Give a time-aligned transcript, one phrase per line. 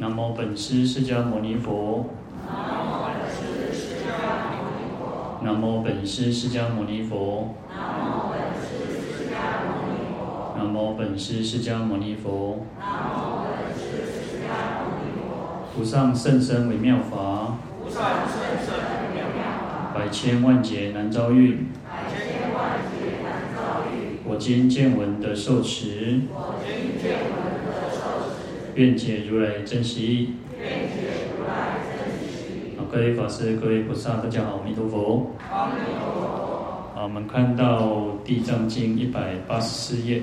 [0.00, 2.06] 南无本师释迦牟尼佛。
[2.42, 4.08] 南无本师释迦
[4.48, 5.42] 牟尼佛。
[5.44, 7.54] 南无本师释迦牟尼佛。
[7.76, 9.44] 南无本师释迦
[9.74, 10.56] 牟尼佛。
[10.56, 12.64] 南无本师释迦牟尼佛。
[15.74, 17.58] 菩萨圣身为妙法。
[17.84, 18.72] 菩上甚深
[19.02, 19.92] 为妙法。
[19.94, 21.66] 百千万劫难遭遇。
[21.84, 24.16] 百千万劫难遭遇。
[24.24, 26.22] 我今见闻得受持。
[26.32, 27.29] 我今见闻。
[28.74, 30.34] 愿解如来真实义。
[30.58, 30.96] 愿解
[31.36, 32.76] 如来真实义。
[32.78, 35.32] 好，各位法师、各位菩萨，大家好，阿弥陀佛。
[35.50, 36.20] 阿弥陀佛。
[36.94, 37.88] 好，我们看到
[38.24, 40.22] 《地藏经》一百八十四页，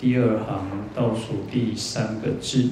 [0.00, 2.70] 第二行倒数第三个字。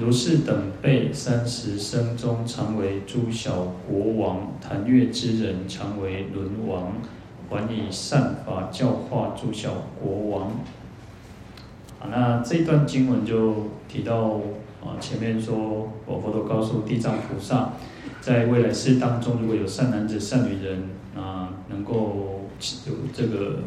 [0.00, 6.92] 如是等辈三十生中，常为诸小国王；檀越之人，常为轮王。
[7.50, 10.50] 还以善法教化诸小国王。
[11.98, 14.40] 好，那这一段经文就提到
[14.82, 17.72] 啊，前面说，我佛都告诉地藏菩萨，
[18.20, 22.42] 在未来世当中，如果有善男子、善女人啊，能够
[22.86, 23.60] 有这个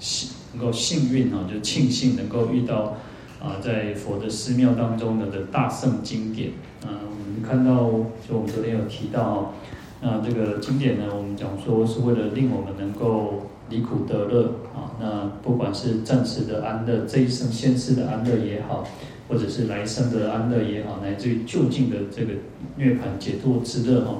[0.00, 2.96] 幸，能够幸运啊，就庆幸能够遇到。
[3.40, 6.50] 啊，在佛的寺庙当中的的大圣经典，
[6.82, 7.90] 啊，我们看到，
[8.26, 9.54] 就我们昨天有提到，
[10.00, 14.52] 那这个经典呢，我们讲说是为了令我们能够离苦得乐。
[14.74, 18.86] 啊，那不管是暂时的安乐，这一生现世的安乐也好，
[19.28, 22.32] 或者是来生的安乐也好，乃至于究竟的这个
[22.76, 24.18] 涅槃解脱之乐哈，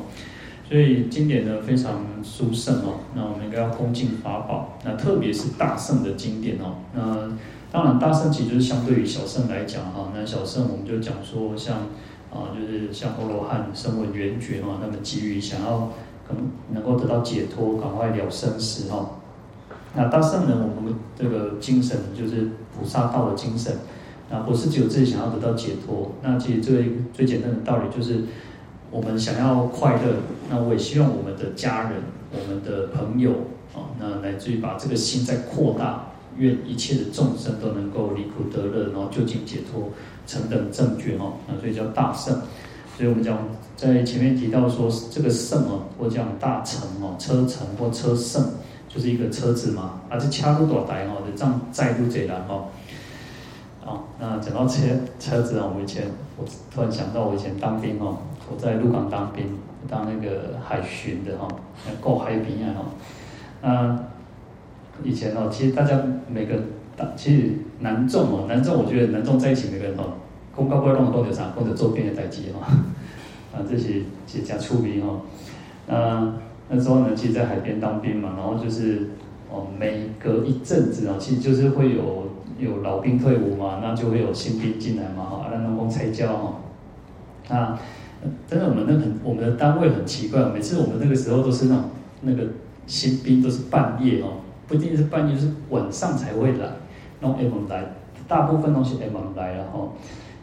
[0.69, 7.31] 所以经典呢非常殊胜哦，那我们应该要恭敬法宝，那特别是大圣的经典哦，那。
[7.71, 11.77] 当然，大圣其实就是相对于小圣来讲哈，那小圣我们就讲说像
[12.33, 15.93] 啊，就是像阿罗汉声闻缘觉哈，那么急于想要
[16.27, 19.11] 可能能够得到解脱，赶快了生死哈。
[19.95, 23.77] 那大圣呢，我们这个精神就是菩萨道的精神，
[24.31, 26.13] 那，不是只有自己想要得到解脱。
[26.23, 26.83] 那其实这个
[27.13, 28.25] 最简单的道理就是，
[28.91, 30.17] 我们想要快乐，
[30.51, 33.33] 那我也希望我们的家人、我们的朋友
[33.75, 36.05] 啊，那来自于把这个心再扩大。
[36.37, 39.89] 愿一切的众生都能够离苦得乐，然后究竟解脱，
[40.25, 42.33] 成等正觉哦，那所以叫大圣。
[42.97, 43.37] 所以我们讲
[43.77, 48.53] 在前面提到说这个圣哦，或讲大乘哦，车乘或车圣，
[48.89, 52.67] 就是一个车子嘛，啊这车路多大哦，就这样载入这人哦。
[53.85, 54.83] 好，那讲到车
[55.19, 56.05] 车子啊，我以前
[56.37, 58.19] 我突然想到我以前当兵哦，
[58.51, 59.47] 我在鹿港当兵，
[59.89, 61.49] 当那个海巡的哈，
[62.01, 62.85] 过海边啊哈，
[63.63, 63.99] 嗯。
[65.05, 65.97] 以前哦，其实大家
[66.29, 66.57] 每个
[66.97, 70.15] 当，其实男众哦，男众我觉得男众在一起每个人哦，
[70.53, 72.67] 公高贵弄都有啥，或者周边的代志哈，
[73.55, 75.21] 啊这些其实加出名哈，
[75.87, 76.35] 那
[76.69, 79.11] 那时候呢，其实在海边当兵嘛，然后就是
[79.49, 82.27] 哦，每隔一阵子啊，其实就是会有
[82.59, 86.55] 有老兵退伍嘛，那就会有新兵进来嘛哈，那农工拆交哈，
[87.49, 87.79] 那
[88.47, 91.85] 真的我们那很我们的单位很奇怪，每次我们那个时候都是那种
[92.23, 92.45] 那个
[92.87, 94.39] 新兵都是半夜哦。
[94.67, 96.69] 不一定是半夜，就是晚上才会来，
[97.21, 97.95] 弄 M 来，
[98.29, 99.89] 大部分都是 M 来了哈。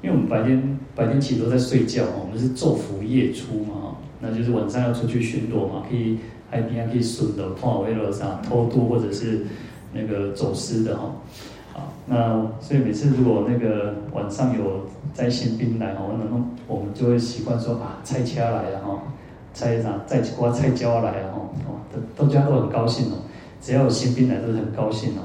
[0.02, 6.18] 因为我们白天白天其实都在睡觉，我们是昼伏夜出嘛哈，那就是晚上要出去巡逻嘛，可以
[6.50, 9.46] 海边还可以顺的，碰好为了啥偷渡或者是
[9.94, 11.12] 那个走私的哈。
[11.74, 16.28] 好，那所以每次如果那个晚上有载新兵来哈，我们
[16.68, 19.04] 我们就会习惯说啊，菜车来了哈，
[19.54, 21.40] 菜啥再一挂菜椒来了哈，
[22.16, 23.18] 都大家都很高兴哦。
[23.62, 25.22] 只要有新兵来，都是很高兴哦。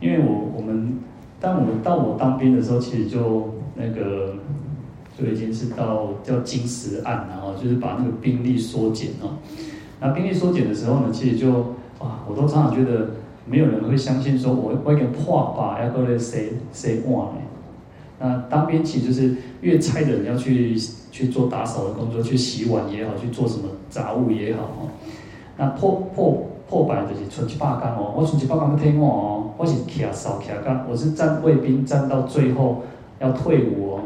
[0.00, 0.98] 因为我我们，
[1.40, 4.34] 当我们到我当兵的时候，其实就那个
[5.16, 9.38] 就已经是到叫金石案了哈，就是把那个兵力缩减哦。
[10.00, 11.50] 那兵力缩减的时候呢，其实就
[12.00, 13.10] 哇，我都常常觉得
[13.46, 17.41] 没有人会相信说我我一个破把要过来谁谁换呢？
[18.22, 20.78] 那当兵其实就是越菜的人要去
[21.10, 24.88] 去做打扫的工作，去洗碗也好，去做什么杂物也好。
[25.56, 26.46] 那破破。
[26.68, 32.84] 破百就是存一百天哦，我存一百天要听我哦，我是徛哨徛干，我是站卫兵站到最后
[33.20, 34.00] 要退伍哦。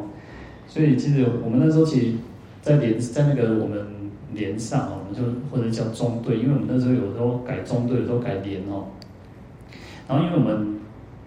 [0.66, 2.16] 所以其实我们那时候其实，
[2.60, 3.86] 在连在那个我们
[4.32, 8.90] 连上哦，我们就或者叫中队，因为我们那时候有时候改中队，有时候改连哦。
[10.08, 10.80] 然后因为我们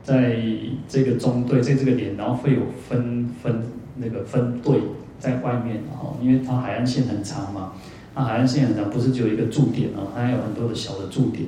[0.03, 0.37] 在
[0.87, 3.61] 这个中队，在这个点，然后会有分分
[3.97, 4.79] 那个分队
[5.19, 7.73] 在外面哦，因为它海岸线很长嘛。
[8.15, 11.45] 那海岸线很长，不是只有一个驻点哦，它还有很多的小的驻点。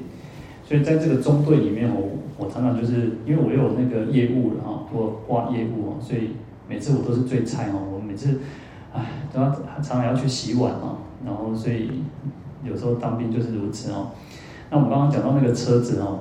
[0.63, 1.95] 所以在这个中队里面哦，
[2.37, 6.31] 我常常就是因为我有那个业务了哈，我挂业务哦，所以
[6.69, 7.79] 每次我都是最菜哦。
[7.93, 8.39] 我每次，
[8.93, 9.49] 唉，都要
[9.81, 11.89] 常常要去洗碗哦，然后所以
[12.63, 14.11] 有时候当兵就是如此哦。
[14.69, 16.19] 那我们刚刚讲到那个车子哦，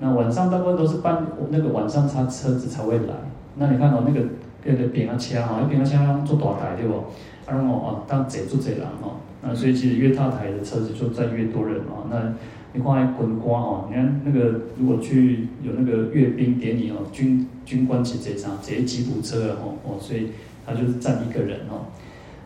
[0.00, 3.14] 那晚上大部分都是半那个晚上他车子才会来。
[3.56, 4.20] 那你看哦那个
[4.64, 6.94] 那个平安车哈，因为平安车做大台对不？
[6.94, 7.04] 啊，
[7.46, 12.06] 然后哦，当贼做贼人哦，那所以其实越大台的车子就载越多人哦。
[12.10, 12.34] 那
[12.72, 20.28] 你看那军官哦，你看那个如果去有那个阅兵典礼哦，军军官骑这上这吉普车哦哦，所以
[20.64, 21.86] 他就是站一个人哦。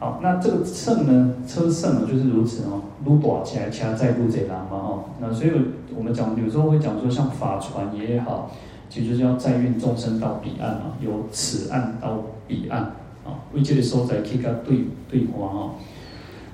[0.04, 5.04] 好，那这个乘呢，车乘呢就是如此哦，撸大起来骑在路这栏嘛哦。
[5.18, 5.50] 那所以
[5.96, 8.50] 我们讲有时候会讲说，像法船也好，
[8.90, 12.82] 其实就是要载运众生到彼岸嘛，由此岸到彼岸
[13.24, 15.70] 啊，为这里所在去跟对对话哦。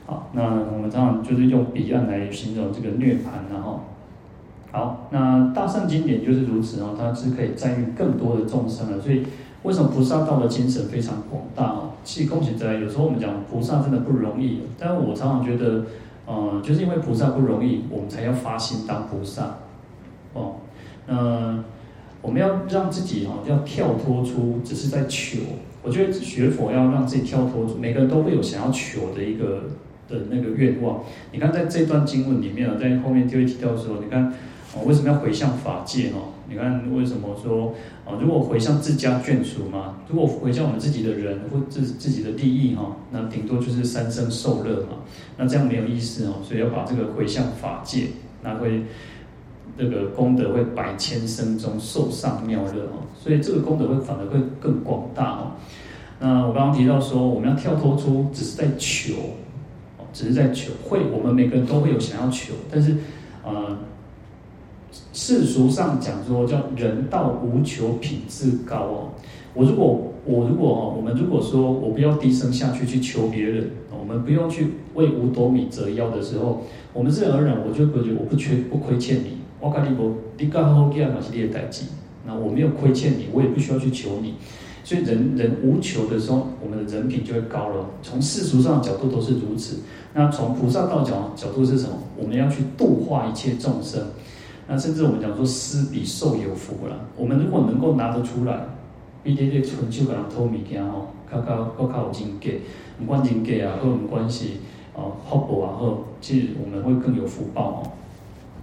[0.06, 3.80] 好，那我们常常就是用彼岸来形容这个涅槃然后。
[4.70, 9.24] 好，那大圣经典就是如此哦，它是可以载运更多的众生了，所以。
[9.62, 11.90] 为什么菩萨道的精神非常广大啊？
[12.02, 15.84] 其实恭喜在，有时候我们讲菩萨真的不容易，但我常常觉得，
[16.24, 19.58] 呃，就是因为菩萨不容易，我们才要发心当菩萨，
[20.32, 20.54] 哦，
[21.06, 21.62] 那
[22.22, 25.40] 我们要让自己哈，要跳脱出只是在求。
[25.82, 29.64] 我觉得学佛要让自己跳脱出，每个人都会有想要求的一个
[30.08, 31.00] 的那个愿望。
[31.32, 34.32] 你看在这段经文里面啊，在后面就会提到说，你看。
[34.72, 36.10] 哦，为什么要回向法界？
[36.10, 37.74] 哦，你看为什么说
[38.04, 38.14] 啊？
[38.20, 44.98] 如果回向自家眷属嘛，如果回向我们自己的人或自自己的利益哈，那顶多就是三生受乐嘛，
[45.36, 46.34] 那这样没有意思哦。
[46.44, 48.06] 所以要把这个回向法界，
[48.44, 48.84] 那会
[49.76, 53.02] 这个功德会百千生中受上妙乐哦。
[53.18, 55.50] 所以这个功德会反而会更广大哦。
[56.20, 59.14] 那我刚刚提到说，我们要跳脱出只是在求，
[60.12, 62.96] 只是在求，会我们每个人都会有想要求，但是
[63.42, 63.76] 呃。
[65.12, 69.08] 世俗上讲说叫人道无求品质高哦。
[69.54, 81.84] 我如果我如果哦，我们如果说我不要低声下去去求别人，我们不用去为五斗米折腰的时候，我们自然而然我就觉得我不缺不亏欠你，我跟你不你刚好这样嘛是你的代志，
[82.24, 84.34] 那我没有亏欠你，我也不需要去求你，
[84.84, 87.86] 所以人人无求的时候，我们的人品就会高了。
[88.02, 89.78] 从世俗上角度都是如此，
[90.14, 91.96] 那从菩萨道角角度是什么？
[92.16, 94.00] 我们要去度化一切众生。
[94.72, 96.96] 那甚至我们讲说，施比受有福了。
[97.16, 98.66] 我们如果能够拿得出来，
[99.24, 102.56] 比这些纯手给人偷物件吼，较较较较有真格，
[102.96, 104.58] 不管真格啊，或唔关系
[104.94, 107.90] 哦，福报啊，或其实我们会更有福报哦。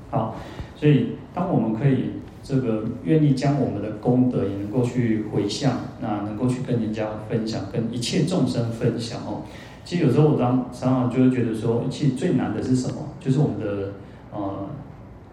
[0.10, 0.36] 好，
[0.78, 2.12] 所以当我们可以
[2.42, 9.42] 这个愿意将我们的功德也能够去回向，那能够去跟人家分享，跟一切众生分享哦。
[9.84, 12.96] 其实有时候我当常常就会觉得说，其实最难的是什么？
[13.20, 13.92] 就是我们的
[14.32, 14.70] 呃。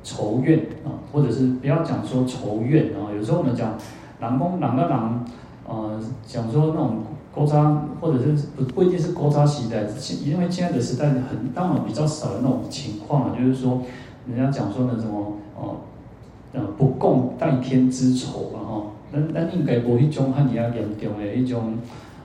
[0.05, 3.77] 仇怨啊，或者是不要讲说仇怨啊，有时候我们讲
[4.21, 5.25] 狼公狼个狼，
[5.67, 6.99] 呃，讲说那种
[7.35, 9.85] 勾扎，或者是不不一定是勾扎时代，
[10.25, 13.81] 因为现在的时代很当然比较少的那种情况啊，就是说
[14.29, 15.77] 人家讲说那什么哦，
[16.53, 21.79] 呃不共戴天之仇啊哈，那那应该不会一种和你要严重的一种，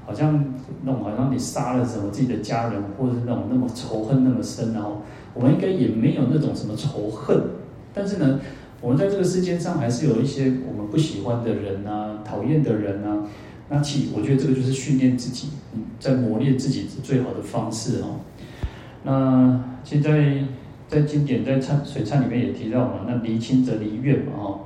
[0.06, 0.44] 好像
[0.84, 4.98] 那种好像你杀了什么自己的家人，或者是那种那么仇恨那么深，然后
[5.34, 7.42] 我们应该也没有那种什么仇恨。
[8.00, 8.40] 但是呢，
[8.80, 13.28] 我们在这个世界上还是有一些我们不喜欢的人啊，讨厌的人啊。
[13.68, 15.50] 那其我觉得这个就是训练自己，
[16.00, 18.22] 在磨练自己最好的方式哦。
[19.04, 20.46] 那现在
[20.88, 24.60] 在经典在忏水忏里面也提到嘛，那离亲则离怨嘛哦。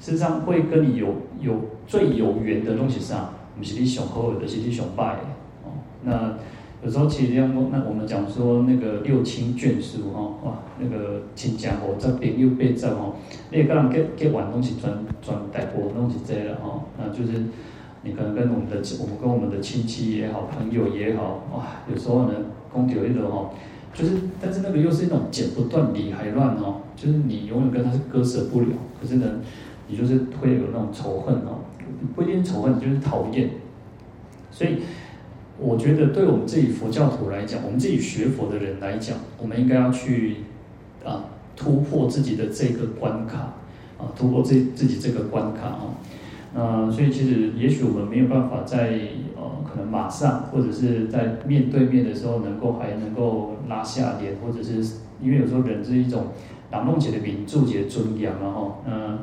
[0.00, 1.08] 事实上会跟你有
[1.38, 5.20] 有最有缘的东西上，不是你想好的，是你想败的
[5.64, 5.76] 哦。
[6.04, 6.38] 那
[6.84, 13.12] 有时候其实这样，那我们讲说那个六亲眷属哈，哇，那个亲家伙这边又被这哈，
[13.50, 17.42] 那个人给给完东西转转带过东西这了哈，那就是
[18.02, 22.34] 你可能跟我们的我们跟我们的亲戚也好，朋友也好，哇，有时候呢，
[22.72, 23.50] 公有一种哈，
[23.92, 28.68] 就是但是那个又是一种剪不断理还乱哦，就是你永远跟他是割舍不了，
[29.00, 29.26] 可是呢，
[29.88, 31.58] 你就是会有那种仇恨哦，
[32.14, 33.50] 不一定仇恨，就是讨厌，
[34.52, 34.76] 所以。
[35.60, 40.36] 我觉得，对我们自己佛教徒来讲，我们自己学佛的人来讲，我们应该要去
[41.04, 41.24] 啊
[41.56, 43.54] 突破自己的这个关卡
[43.98, 45.98] 啊，突破自自己这个关卡啊。
[46.54, 49.00] 那所以其实也许我们没有办法在
[49.36, 56.28] 呃可能马上或者是在面对面的时候能够还能够拉下脸，或者是因为有时候人是一种
[56.70, 59.18] 朗弄起的名著起的尊严然后嗯，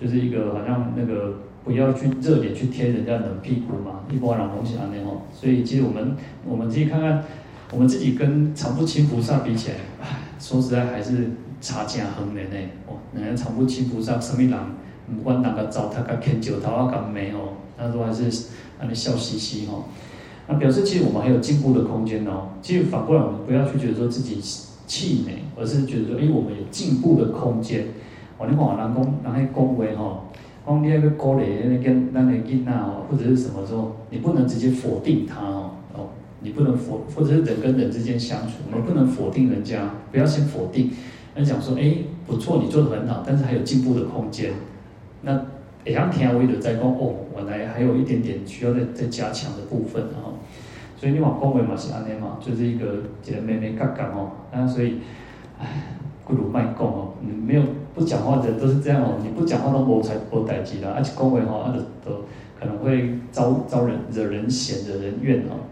[0.00, 1.34] 就是一个好像那个。
[1.64, 5.22] 不要去热脸去贴人家冷屁股嘛，一般人东西安尼吼。
[5.32, 7.22] 所以其实我们我们自己看看，
[7.72, 10.06] 我们自己跟常不轻菩萨比起来，唉，
[10.38, 12.00] 说实在还是差真
[12.34, 12.66] 远的呢。
[12.86, 14.58] 哦，人家常不轻菩萨什么人，
[15.14, 18.48] 不管哪个糟蹋个天九头啊，干没哦，他说还是
[18.80, 19.84] 安尼笑嘻嘻吼。
[20.48, 22.48] 那表示其实我们还有进步的空间哦。
[22.62, 24.40] 其实反过来，我们不要去觉得说自己
[24.86, 27.86] 气馁，而是觉得说，哎，我们有进步的空间。
[28.38, 30.24] 哦，你看人讲，人喺恭维哈，
[30.66, 36.08] 讲你那个鼓励那跟那个囡仔哦，或者是什么时候，你不能直接否定他哦，哦，
[36.40, 40.90] 你不能否，或者是人跟人之间相处，你不能否定人家，不要先否定，
[41.34, 44.52] 那讲说，哎，不错，你做的很好，但是还有进步的空间。
[45.22, 45.36] 那
[45.84, 50.32] 会晓听话的在讲，哦，原来还有一点点需要再再加强的部分哈。
[50.96, 54.98] 所以你往恭维嘛是安尼嘛，就是一个一个妹妹嘎嘎哦，那所以，
[55.58, 55.96] 唉，
[56.30, 62.22] 不如卖讲哦，你没有不讲话的人都是这样哦，你不讲话都无才无代志啦，而且恭维哈，那都都
[62.58, 65.66] 可能会招招人惹人嫌惹人怨哦。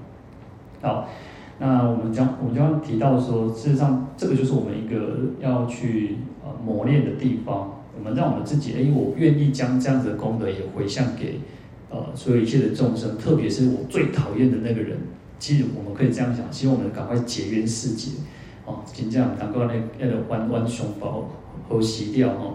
[0.83, 1.09] 好，
[1.61, 11.41] 那我们将我们将提到说，事实上这个就是我们一个要去呃磨练的地方，我们让我们自己，哎，我愿意将这样子的功德也回向给
[11.91, 14.99] 呃所有一切的众生，特别是我最讨厌的那个人。
[15.38, 18.11] 其实我们可以这样讲，希望我们赶快结冤释结，
[18.69, 21.25] 哦，请这样能够那那个弯弯胸包
[21.69, 22.53] 和洗掉哦。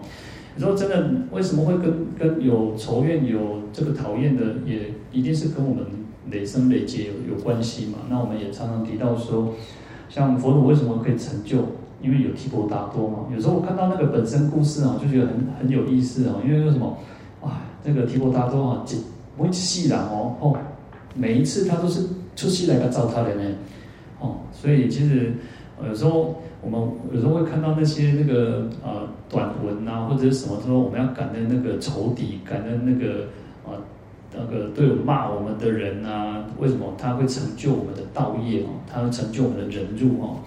[0.55, 5.83] 你说真的，为什么会跟跟有仇怨、有这个讨厌的，也一定是跟我们
[6.29, 7.97] 累生累劫有有关系嘛？
[8.09, 9.55] 那我们也常常提到说，
[10.07, 11.57] 像佛陀为什么可以成就？
[12.01, 13.25] 因为有提婆达多嘛。
[13.33, 16.35] 有时候我看到那个本身故事啊，就觉得很很有意思啊。
[16.45, 16.97] 因为为什么？
[17.41, 18.85] 哇，这个提婆达多啊，
[19.37, 20.57] 每一世人哦哦，
[21.15, 22.07] 每一次他都是。
[22.35, 23.55] 出息来个糟蹋的呢，
[24.19, 25.33] 哦，所以其实
[25.87, 26.79] 有时候我们
[27.11, 33.23] 有时候会看到那些那个呃短文啊，或者是什么时候我们要感恩那个仇敌，感恩那个
[33.65, 33.77] 啊、
[34.33, 38.79] 呃、那个对我骂我们的人啊，为什么他会成就我们的道业哦？
[38.91, 40.37] 他会成就我们的人入哦。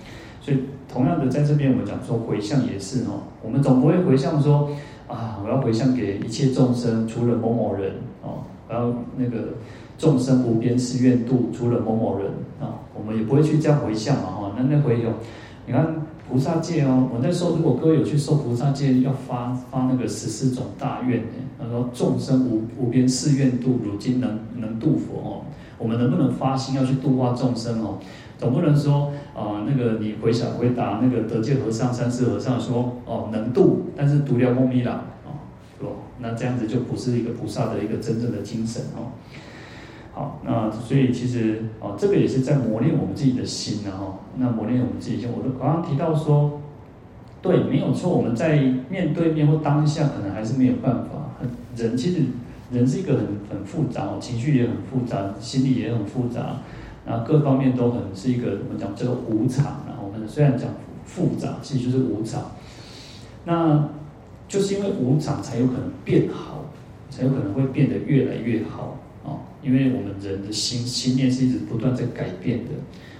[0.40, 4.70] 所以同样的在这边我们讲说回向也是哦，我们总不会回向说
[5.08, 9.54] 啊，我要回向给一切众生，除了某某人哦，我要那个。
[9.98, 12.28] 众生无边誓愿度，除了某某人
[12.60, 14.52] 啊，我们也不会去这样回向嘛哈。
[14.56, 15.10] 那那回有，
[15.66, 15.94] 你看
[16.28, 21.28] 菩萨戒哦，我那时候，如果哥有去受菩萨戒，要发发那个十四种大愿呢。
[21.58, 25.40] 他说众生无无边誓愿度，如今能能度佛哦。
[25.78, 27.98] 我们能不能发心要去度化众生哦？
[28.38, 35.88] 总不能说啊、那个你回想回答那个德界和尚、三世和尚说哦能度，但是独了莫弥了哦，
[36.18, 39.12] 那这样子就不是一个菩萨的一个真正的精神哦。
[40.16, 44.18] 好，那所以其实哦，这个也是在磨练我们自己的心呢哈。
[44.38, 46.58] 那磨练我们自己心，我都刚刚提到说，
[47.42, 48.08] 对，没有错。
[48.16, 48.56] 我们在
[48.88, 51.44] 面对面或当下，可能还是没有办法。
[51.76, 52.22] 人其实
[52.70, 56.60] 人是一个很很复杂哦，情绪也很复杂，心理也很复杂，
[57.06, 60.06] 然后各方面都很是一个我们讲这个无常然后。
[60.10, 60.70] 我们虽然讲
[61.04, 62.52] 复杂，其实就是无常。
[63.44, 63.90] 那
[64.48, 66.64] 就是因为无常，才有可能变好，
[67.10, 68.96] 才有可能会变得越来越好。
[69.62, 72.70] 因为我们人的心心念是一直不断在改变的，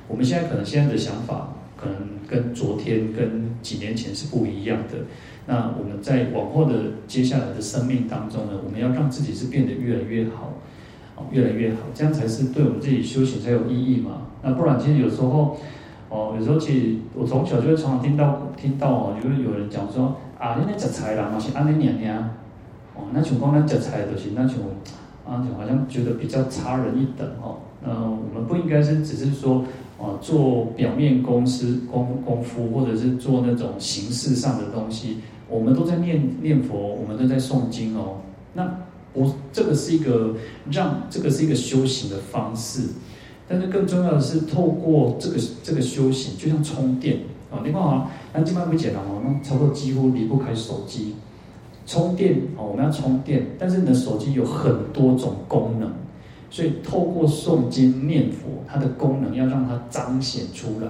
[0.07, 1.97] 我们现在可能现在的想法可能
[2.29, 4.99] 跟昨天、跟几年前是不一样的。
[5.47, 6.75] 那我们在往后的
[7.07, 10.55] 接下来的生命当中呢，我们要让自己是变得越来越好，
[11.33, 14.23] 越来越好，这样才是对我们自己修行才有意义嘛。
[14.43, 15.57] 那不然，其实有时候
[16.09, 22.17] 哦，有时候其实我从小就会常常听到听到哦，就会有人讲说啊，你那食菜啦，嘛是安尼念念
[22.95, 24.57] 哦，那像讲咱食菜就是那像。
[25.29, 27.57] 啊，就好像觉得比较差人一等哦。
[27.85, 29.65] 那我们不应该是只是说，
[29.99, 35.19] 啊，做表面功夫功功夫，或者是做那种形式上的东西。
[35.49, 38.19] 我们都在念念佛，我们都在诵经哦。
[38.55, 38.79] 那
[39.13, 40.35] 我这个是一个
[40.71, 42.89] 让这个是一个修行的方式，
[43.49, 47.19] 但是更重要的是透过这个这个修行，就像充电
[47.51, 47.63] 啊。
[47.65, 51.15] 你看啊，那基本上不简单哦，那差不多几乎离不开手机。
[51.87, 55.93] 充电哦，我们要充电，但是你的手机有很多种功能，
[56.51, 60.89] 所以透过诵经念佛，它的功能要让它彰显出来。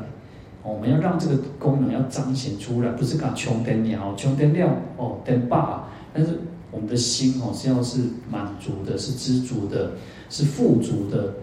[0.62, 5.84] 我们要让这个功能要彰显出来，不是讲充电了，充电了哦，电罢。
[6.12, 6.40] 但是
[6.72, 9.92] 我们的心哦是要是满足的，是知足的，
[10.28, 11.34] 是富足的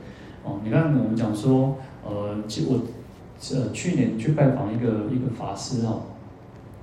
[0.44, 0.60] 哦。
[0.66, 2.80] 你看我们讲说，呃，其实我
[3.56, 6.02] 呃去年去拜访一个一个法师哦，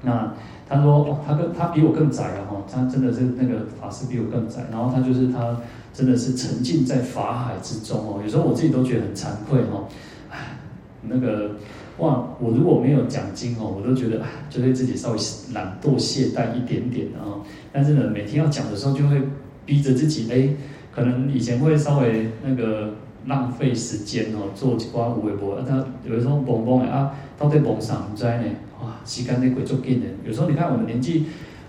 [0.02, 0.32] 那。
[0.72, 4.66] 他说：“哦，他跟他比我更窄了哈，他真的是那个法师比我更窄。
[4.70, 5.56] 然后他就是他
[5.92, 8.20] 真的是沉浸在法海之中哦。
[8.22, 9.88] 有时候我自己都觉得很惭愧哈，
[10.30, 10.58] 哎，
[11.02, 11.56] 那个
[11.98, 15.18] 哇，我如果没有奖金哦，我都觉得哎，就对自己稍微
[15.54, 17.42] 懒惰懈怠一点点啊。
[17.72, 19.20] 但是呢，每天要讲的时候，就会
[19.66, 20.54] 逼着自己哎，
[20.94, 22.94] 可能以前会稍微那个
[23.26, 25.60] 浪费时间哦，做几挂微博。
[25.62, 28.44] 他有的时候嘣嘣的啊，到底蹦啥不知呢？”
[28.82, 30.06] 哇，时间那鬼足紧的。
[30.24, 31.26] 有时候你看我们年纪，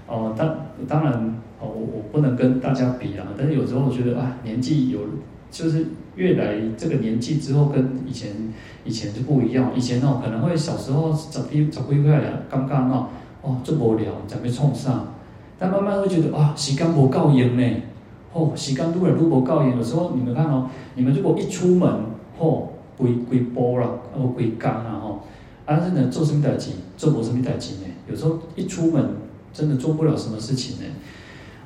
[0.08, 1.14] 哦、呃，当当然，
[1.60, 3.28] 哦，我我不能跟大家比啊。
[3.38, 5.00] 但是有时候我觉得啊，年纪有
[5.52, 8.32] 就是越来这个年纪之后，跟以前
[8.86, 9.72] 以前就不一样。
[9.76, 13.08] 以前哦，可能会小时候找几找几块两刚刚哦，
[13.42, 15.14] 哦，这无聊，准备冲上。
[15.60, 17.64] 但慢慢会觉得啊，时间不够用呢，
[18.34, 19.78] 哦，时间越来越不够用。
[19.78, 21.90] 有时候你们看哦，你们如果一出门，
[22.40, 25.20] 哦，归归波啦，哦，归刚啊，吼，
[25.66, 27.82] 但是呢，做什么代志，做不什么代志呢？
[28.10, 29.06] 有时候一出门，
[29.54, 30.84] 真的做不了什么事情呢。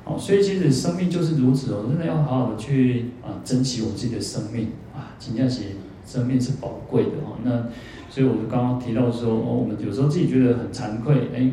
[0.04, 5.62] 哦，所以其实生命就是如此哦，真的要好好的去啊珍惜我们自己的生命啊，真正是
[6.06, 7.38] 生命是宝贵的哦。
[7.42, 7.64] 那
[8.08, 11.50] 所以我就刚刚提到说，哦，我们有时候自己觉得很惭愧，哎，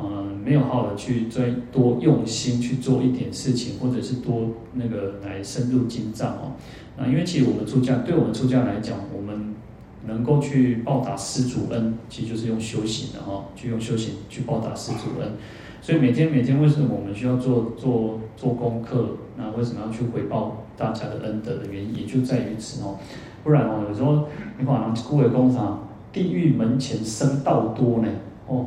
[0.00, 6.52] 嗯，没有好好的去追多用心去做一点事情，或者是多那个来深入经藏哦。
[6.96, 9.54] 那，因为其实我们出家，对我们出家来讲，我们
[10.06, 15.32] 能够去报答施主恩，其实就是用修行的哈，去用修行去报答施主恩。
[15.80, 19.16] 所以每天每天，为什么我们需要做做做功课？
[19.36, 22.96] 那为什么要去回报大家的恩德的原因，也就在于此哦。
[23.42, 24.28] 不然哦，有时候
[24.58, 25.78] 你看人古话讲啥，
[26.12, 28.08] 地狱门前僧道多呢。
[28.48, 28.64] 哦，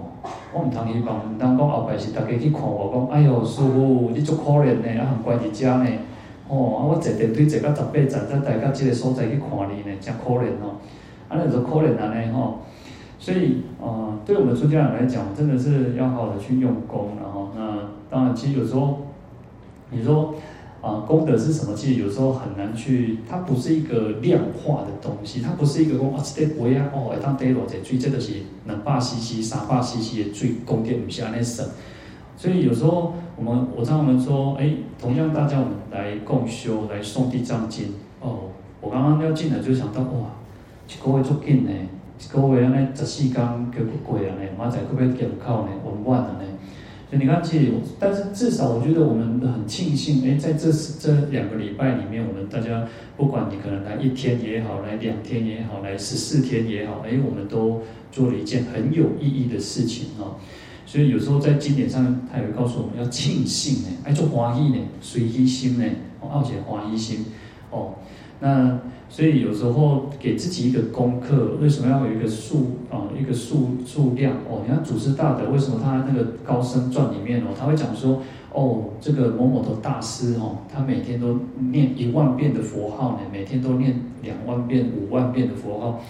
[0.53, 5.89] 我唔通去讲，唔通讲后摆是大家去看我讲，哎哟师傅，你足可怜呢，啊很乖在家呢。
[6.47, 10.77] 哦，啊我坐电梯坐到十八层，再带到这个所在去看你呢，真可怜哦。
[11.27, 12.59] 啊，那就可怜啊呢吼。
[13.17, 17.77] 所以，呃，对我们出家人来讲，真的是要好好的去用功，然后，那
[18.09, 18.97] 当然，其实有时候，
[19.91, 20.33] 你说，
[20.81, 21.75] 啊、功德是什么？
[21.75, 28.33] 其实有时候很难去，它不是一个量化的东西，它不是一个讲啊，这个杯啊，哦，一当得落这水，这就是
[28.65, 31.67] 两百 CC、三百 CC 的水，功德不是安尼算。
[32.35, 38.50] 所以有时候我们，我常常说，哎，同样大家我们来共修，来诵地藏经，哦，
[38.81, 40.33] 我刚刚要进来就想到，哇，
[40.88, 41.71] 一个月足紧呢。
[42.23, 45.69] 一个月安尼十四天叫过过啊呢，明仔可不可以检考呢？
[45.83, 46.45] 完完了呢？
[47.12, 52.88] 所以你看，其实，但是至少我觉得我们很庆幸，哎，在这这两个礼拜里面，我们大家
[53.18, 57.82] 不管你可能来一天也好，来两天也好，来十四天也好，哎，我们都
[58.13, 60.38] 做了一件很有意义的事情哦。
[60.86, 65.84] 所以有时候在经典上，他也会告诉我们要庆幸呢，爱做欢喜呢，随喜心呢，
[66.22, 67.26] 哦，而且欢喜心
[67.71, 67.95] 哦。
[68.41, 73.08] 那所以有时候给自己一个功课，为什么要有一个数啊？
[73.17, 74.63] 一个数数量哦？
[74.65, 81.39] 你看祖师大德为什么他那个高僧传里面哦，他会讲说哦，这个某某的大师哦，他每天都
[81.71, 86.01] 念一万遍的佛号呢，每天都念两万遍、五万遍的佛号，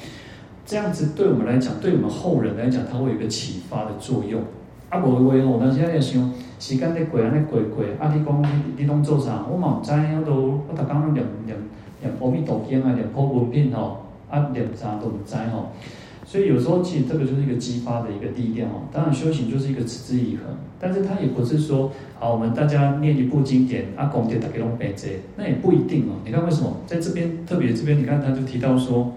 [0.65, 4.41] 这样子对我们来讲，对我们后人来讲，他会有一个启发的作用。
[4.89, 9.45] 啊，无话哦，但是现在想时间在过，安尼过过，啊，你讲你你拢做啥？
[9.51, 11.57] 我嘛唔知，我都我逐工拢念念。
[12.01, 15.71] 念阿弥陀经啊，念普门品吼，啊念啥都不知吼，
[16.25, 18.83] 所以有时候其实这个就是一个激发的一个力量哦。
[18.91, 20.45] 当然修行就是一个持之以恒，
[20.79, 26.15] 但是它也不是说好我们大家念一部经典啊，功德大家都背这，那也不一定哦。
[26.25, 29.11] 你看为什么在这边特别这边你看他就提到说，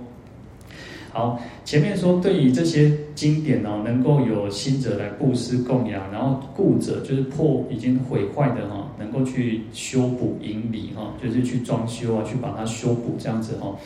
[1.14, 8.88] 好前面说对于这些经典哦，能够有心者来布施供养，然后故者就是破已经毁坏的哈。
[8.98, 13.76] 能够去修补营里哈，就是去装修啊，去把它修补这样子哈。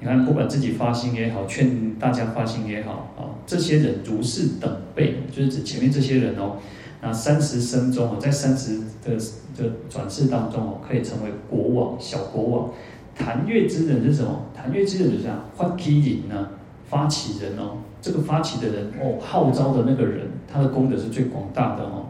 [0.00, 6.56] 你看，不管自己发心也好，劝大家发心也好啊，这些人如是等辈，就是指前面这些人哦。
[7.00, 9.16] 那三十生中哦，在三十的
[9.56, 12.70] 的转世当中哦，可以成为国王、小国王。
[13.14, 14.40] 檀越之人是什么？
[14.54, 16.48] 檀越之人就是这样，发起人呢，
[16.92, 17.80] 发起人哦。
[18.02, 22.04] 这个发起的人哦，号召的那个人，他的功德是最广大的哦。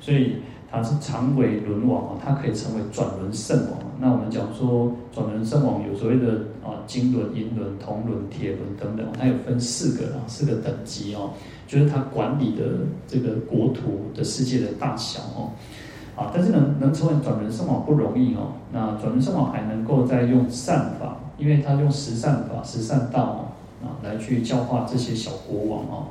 [0.00, 0.42] 所以。
[0.70, 3.78] 他是常为轮王哦，他可以成为转轮圣王。
[3.98, 11.30] 那我们讲说转轮圣王有所谓的啊金轮、银轮、铜轮、铁轮等等，它有分四个啊，四个等级哦，
[11.66, 12.64] 就是他管理的
[13.06, 15.48] 这个国土的世界的大小哦。
[16.14, 18.52] 啊，但是能能成为转轮圣王不容易哦。
[18.70, 23.47] 那转轮圣王还能够再用善法，因为他用十善法、十善道
[23.82, 26.06] 啊来去教化这些小国王哦。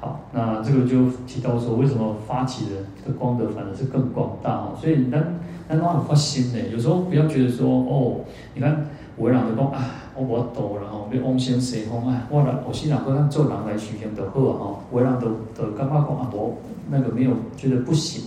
[0.00, 4.72] 好，那这个就提到说，为什么发起人的功德反而是更广大啊？
[4.80, 5.38] 所以咱
[5.68, 8.16] 咱拢很发心的，有时候不要觉得说，哦，
[8.52, 8.84] 你看
[9.16, 14.74] 我让的人就讲啊，我无多了吼，要往生西方啊，我来我是哪个让做人来修行的好啊？
[14.90, 16.28] 我让的的干嘛讲啊？
[16.32, 16.56] 我
[16.90, 18.24] 那个没有觉得不行。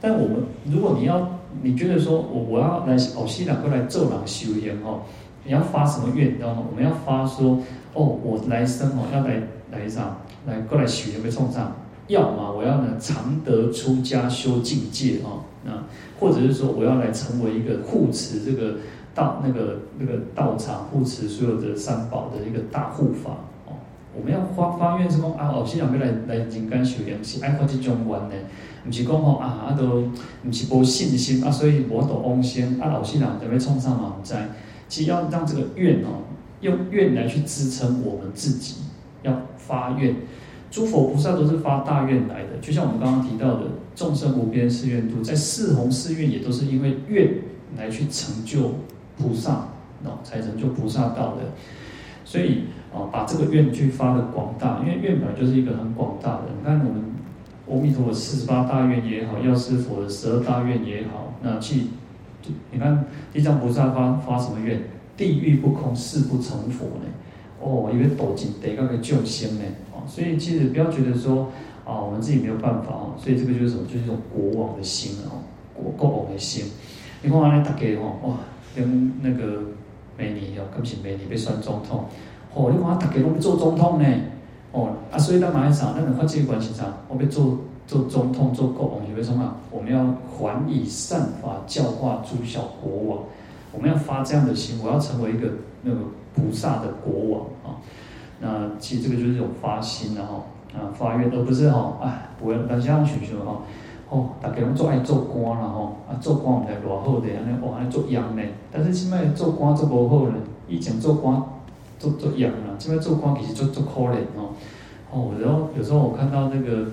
[0.00, 1.28] 但我们如果你要
[1.60, 5.00] 你觉得说我我要来哦，是哪个来做人修行哦？
[5.44, 6.38] 你要发什么愿？
[6.38, 7.58] 然后我们要发说，
[7.94, 10.18] 哦，我来生哦，要来来上。
[10.46, 11.76] 来过来许有没有冲上？
[12.08, 15.70] 要么我要呢常得出家修境界哦，那
[16.18, 18.78] 或者是说我要来成为一个护持这个
[19.14, 23.30] 道那个那个道场护持所有的三宝的一个大护法
[23.66, 23.76] 哦，
[24.18, 28.34] 我们要发发愿是讲啊，后世人要来来人间修行，是爱发这种愿呢，
[28.88, 30.00] 唔是讲吼啊，啊都
[30.42, 34.34] 唔是无信心啊，所以我都往生啊，后世人就要创啥嘛唔知，
[34.90, 36.28] 其实要让这个愿哦，
[36.60, 38.82] 用愿来去支撑我们自己，
[39.22, 40.14] 要发愿。
[40.70, 43.62] 诸佛菩萨都是发大愿来的，就像我们刚刚提到的，
[43.94, 47.28] 众生无边誓愿度，在四弘誓愿也都是因为愿
[47.76, 48.74] 来去成就
[49.16, 49.68] 菩萨，
[50.04, 51.42] 哦，才成就菩萨道的。
[52.24, 56.42] 所以啊，把这个愿去发的广大，因为愿本来就是一个很广大的。
[56.56, 57.04] 你看我们
[57.66, 61.86] 阿弥陀佛四十八大愿也好，药师佛的十二大愿也好，那去，
[62.70, 64.80] 你看地藏菩萨发发什么愿？
[65.16, 67.04] 地狱不空，誓不成佛呢？
[67.60, 69.64] 哦，因为多尽得那个救星呢。
[69.92, 71.48] 哦所以其实不要觉得说
[71.84, 73.14] 啊，我们自己没有办法哦。
[73.18, 73.84] 所以这个就是什么？
[73.86, 76.64] 就是一种国王的心哦，国国王的心。
[77.20, 78.36] 你看完了大家哦，哇，
[78.74, 79.60] 跟那个
[80.16, 82.06] 美女哦，跟不起美女被选总统，
[82.54, 84.08] 哦，你看大家都要做总统呢，
[84.72, 87.58] 哦啊，所以在马来西亚，那种发际关系上，我们做
[87.90, 89.52] 做中通、做国王，为什么？
[89.68, 89.98] 我们要
[90.30, 93.18] 还以善法教化诸小国王，
[93.72, 95.48] 我们要发这样的心，我要成为一个
[95.82, 95.98] 那个
[96.32, 97.82] 菩萨的国王啊。
[98.38, 103.62] 那其实这个就是一种发心的哈，啊发愿，而不是哈，哎，不要大家许说哈，
[104.08, 110.34] 哦，大家拢做爱做官了哈，啊做官唔系偌好的，安尼哦安尼做央呢，但是现在做官做无好呢，
[110.68, 111.42] 以前做官
[111.98, 114.54] 做做央啦，现在做官其实做做可怜哦，
[115.10, 116.86] 哦，然后有时候我看到那个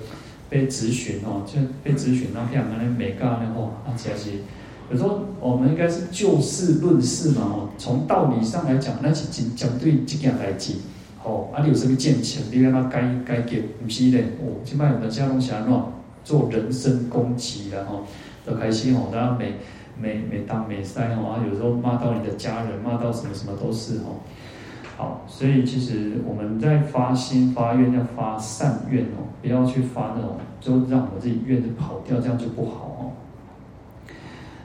[0.50, 4.38] 被咨询哦，就被咨询那片安尼美甲呢吼，啊其实
[4.90, 10.74] 有时候我们应该是就事论事嘛哦，从道理上来讲，那是针针对这件代志。
[11.24, 12.40] 哦，啊，你有什么见解？
[12.52, 14.64] 你让他改改给，不是的哦。
[14.64, 15.84] 起码有的家龙侠乱
[16.24, 18.02] 做人身攻击的哈，
[18.46, 19.10] 都开心哦。
[19.12, 19.56] 大家每
[20.00, 24.24] 每每当每塞哦，啊，有时候骂到你的家人，骂到什么什么都是哦。
[24.98, 33.02] 好，所以其实我们在发心发愿要发善愿哦，不要去发那种就让我自己愿就跑掉，这样就不好哦。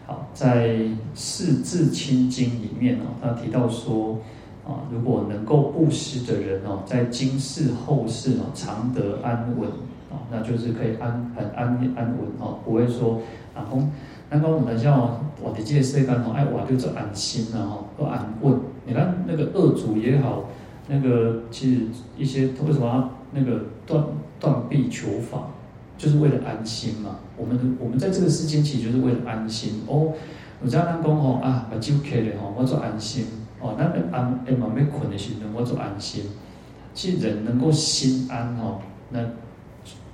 [0.07, 0.69] 好，在
[1.15, 4.19] 《四字清经》里面哦，他提到说。
[4.65, 9.69] 啊，如果能够布施的人哦，在今世后世哦，常得安稳
[10.09, 11.67] 啊，那就是可以安很安
[11.97, 13.21] 安稳哦，不会说
[13.57, 13.91] 啊，公
[14.31, 18.57] 那个我们像我的这些世间哦，哎，我就做安心了哈，都安稳。
[18.85, 20.49] 你看那个恶主也好，
[20.89, 21.83] 那个其实
[22.19, 24.05] 一些为什么那个断
[24.41, 25.49] 断臂求法，
[25.97, 27.17] 就是为了安心嘛。
[27.37, 30.13] 我们我们在这个世间其实就是为了安心哦。
[30.61, 33.27] 我这样讲哦啊，把酒开了吼，我做安心。
[33.61, 33.85] 哦，那
[34.17, 36.25] 安哎嘛没困的时候，我就安心。
[36.95, 39.21] 其实人能够心安哦，那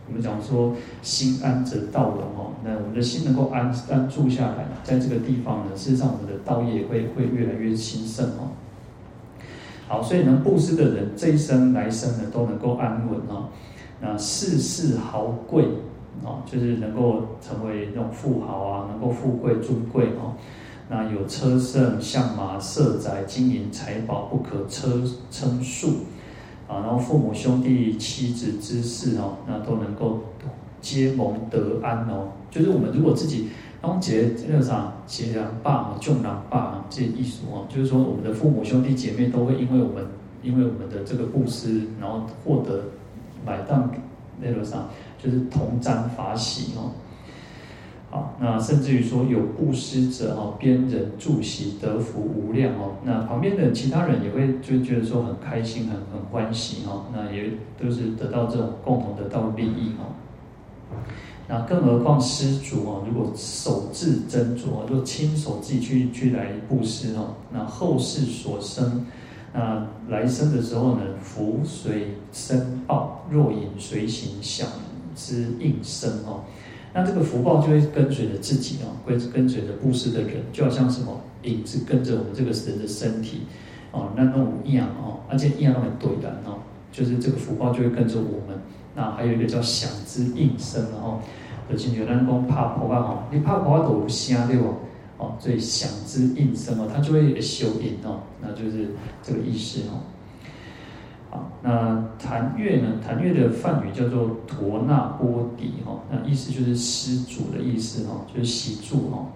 [0.08, 2.52] 我们讲说心安则道融哦。
[2.64, 8.50] 那我们的心能够安安住下来，在这个地方呢，事实上我们的道业会会越来越兴盛哦。
[9.86, 13.48] 好，所以能布施的人，这一生来生呢都能够安稳哦。
[14.00, 15.64] 那世世豪贵
[16.22, 20.34] 哦，就是能够成为那种富豪啊，能够富贵尊贵哦。
[20.90, 25.88] 那有车胜象马色宅金银财宝不可称称数
[26.68, 30.20] 啊，然后父母兄弟妻子之事哦，那都能够
[30.80, 32.28] 皆蒙得安哦。
[32.50, 33.48] 就是我们如果自己
[33.80, 40.06] 当结那个啥结良爸啊，众郎爸啊，这些意思哦，就是说我们的父母兄弟姐妹都会因为我们
[40.42, 42.84] 因为我们的这个布施，然后获得
[43.44, 43.90] 买当
[44.40, 44.88] 那个啥，
[45.22, 46.92] 就是同沾法喜哦。
[48.10, 52.96] 好，那甚至于说有布施者哈，边人助喜得福无量哦。
[53.04, 57.04] 那旁边的其他人也会就觉得说很开心，很很欢喜哈。
[57.12, 60.06] 那也都是得到这种共同得到利益哈。
[61.48, 69.04] 那更何况施主哦，如果手自斟酌，如果亲手自己去去来布施哦，那后世所生，
[69.52, 74.66] 那来生的时候呢，福随身报，若影随形，响
[75.14, 76.40] 之应生哦。
[76.94, 83.42] 那这个福报就会跟随着自己哦，会跟随着布施的人，就好像什么影子跟着我们这个人的身体
[83.92, 86.58] 哦，那那种一样哦，而且一样都很对的哦，
[86.90, 88.58] 就是这个福报就会跟着我们。
[88.94, 91.20] 那还有一个叫响之应声哦，
[91.70, 94.74] 就亲像咱讲拍鼓啊吼，你拍鼓啊都有声对不？
[95.18, 98.88] 哦，所以响之应声哦，它就会收音哦，那就是
[99.22, 100.02] 这个意思哦。
[101.30, 102.88] 啊，那檀越呢？
[103.06, 109.26] 檀越的梵语叫做陀那波底哈，那意思就是施主的意思哈，就是喜助哈。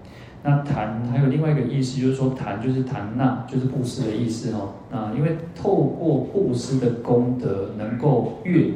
[0.42, 4.72] 那檀还有另外一个意思，就是说檀就是檀那，就是布施的意思哈。
[4.90, 8.70] 那因为透过布施的功德，能够越，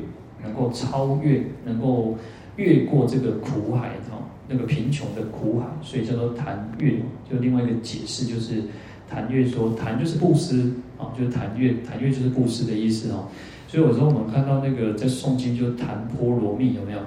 [0.44, 2.16] 能够超越，能够
[2.56, 6.98] 越过这个苦海哈，那个贫穷的苦海，所以叫做檀越。
[7.30, 8.62] 就另外一个解释就是。
[9.08, 10.68] 檀越说檀就是布施，
[11.18, 13.28] 就是檀越，檀越就是布施的意思哦。
[13.66, 16.98] 所以有时候我们看到那个在诵经，就是谈波罗蜜有没有？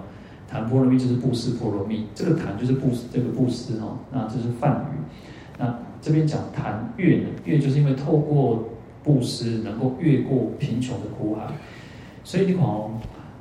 [0.52, 4.98] 谈波罗蜜就是布施波罗蜜，这个谈就是布施，这个布施哦，那这是梵语。
[5.60, 7.28] 那这边讲谈越呢？
[7.46, 8.70] 越就是因为透过
[9.04, 11.54] 布施能够越过贫穷的苦海。
[12.24, 12.90] 所以你看哦，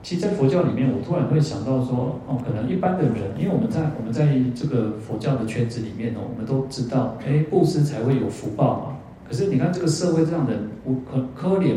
[0.02, 8.97] 其实，在佛教里面，我突然会想到说，哦，可能一般的人，因为我们在我们在这个佛教的圈子里面哦，我们都知道，哎，布施才会有福报嘛。
[9.28, 11.74] 可是你看这个社会这样的人，我可可怜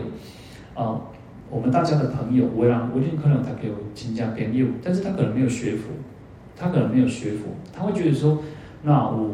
[0.74, 1.02] 啊。
[1.50, 5.90] 我们大家的朋友，我让我一定可能他给我亲家朋友，但是他可能没有学佛，
[6.56, 8.38] 他可能没有学佛，他会觉得说，
[8.84, 9.32] 那我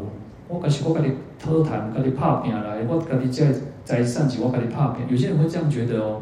[0.48, 3.54] 我可是我跟你偷谈，跟你拍片来，我跟你在
[3.84, 6.20] 在上级，我跟你拍片，有些人会这样觉得哦。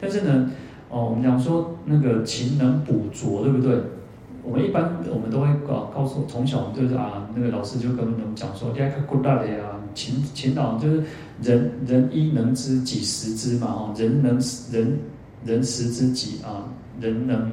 [0.00, 0.48] 但是呢，
[0.88, 3.76] 哦，我们讲说那个勤能补拙，对不对？
[4.44, 11.02] 我们一般我们都会告告诉从小就是啊，那个老师就跟我们讲说，第二个古代的呀，勤勤劳就是
[11.42, 14.38] 人人一能知几十知嘛，哦，人能
[14.72, 14.98] 人。
[15.44, 17.50] 人十知己啊，人能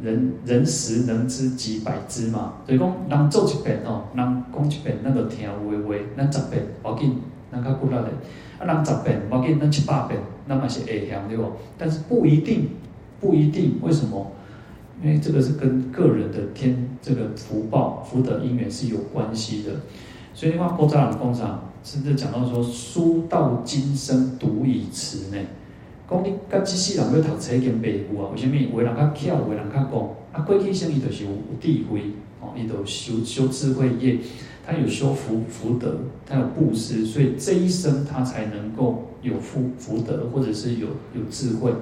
[0.00, 2.52] 人人十能知几百知嘛？
[2.64, 7.16] 所以讲，人做一遍哦，人讲一遍，那个听有的话，咱十遍无要紧，
[7.50, 8.08] 咱较骨力的。
[8.60, 11.42] 啊，人十遍无要紧，咱七八遍，那么是会晓对不？
[11.76, 12.68] 但是不一定，
[13.20, 13.80] 不一定。
[13.82, 14.30] 为什么？
[15.02, 19.72] 因为这个是跟个人的天这个福报、福德因缘是有关系的。
[20.38, 25.36] 所以你看古早人讲啥，甚至讲到说，书到今生读已迟呢。
[26.08, 28.30] 讲你甲即世人要读册已经白骨啊？
[28.32, 28.54] 为什么？
[28.54, 32.02] 有的人较巧，有的人较讲啊，过去生伊就是有有智慧
[32.40, 34.18] 哦，伊就修修智慧业，
[34.64, 41.72] 他有修福福德，他有布施，所以这一生他才能够有福福德，或者是有有智慧。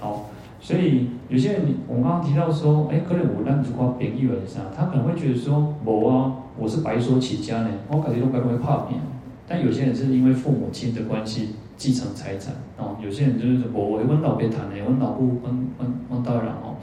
[0.00, 8.98] 好，所以有些人，我们刚刚提到说，哎，可能我咱如果朋友的啥，他可能会觉得说，无啊，我是白手起家呢，我家己拢该会拍拼。
[9.46, 11.50] 但有些人是因为父母亲的关系。
[11.78, 16.74] 继承财产哦，有些人就是我我问老别谈呢，我老不问问问道然哦。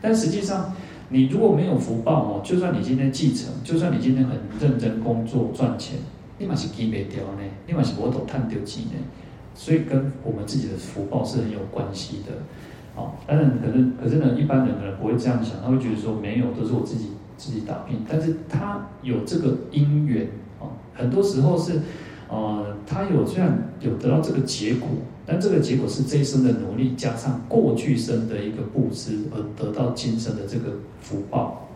[0.00, 0.72] 但实际上，
[1.08, 5.98] 你如果没有福报哦，就算你今天继承，就算你今天很认真工作赚钱，
[6.38, 8.92] 你嘛是记不掉呢，你嘛是我都赚到钱呢。
[9.56, 12.30] 所以跟我们自己的福报是很有关系的。
[12.94, 18.04] 哦，当然可能可是呢，一般人可能不会这样想，他会觉得说没有，都是我自己自己打拼。
[18.08, 20.28] 但是他有这个因缘
[20.60, 21.80] 哦，很多时候是。
[22.26, 24.88] 呃，他有虽然有得到这个结果，
[25.26, 30.70] 但这个结果是这一生的努力加上过去生的一个布施而得到今生的这个
[31.00, 31.68] 福报，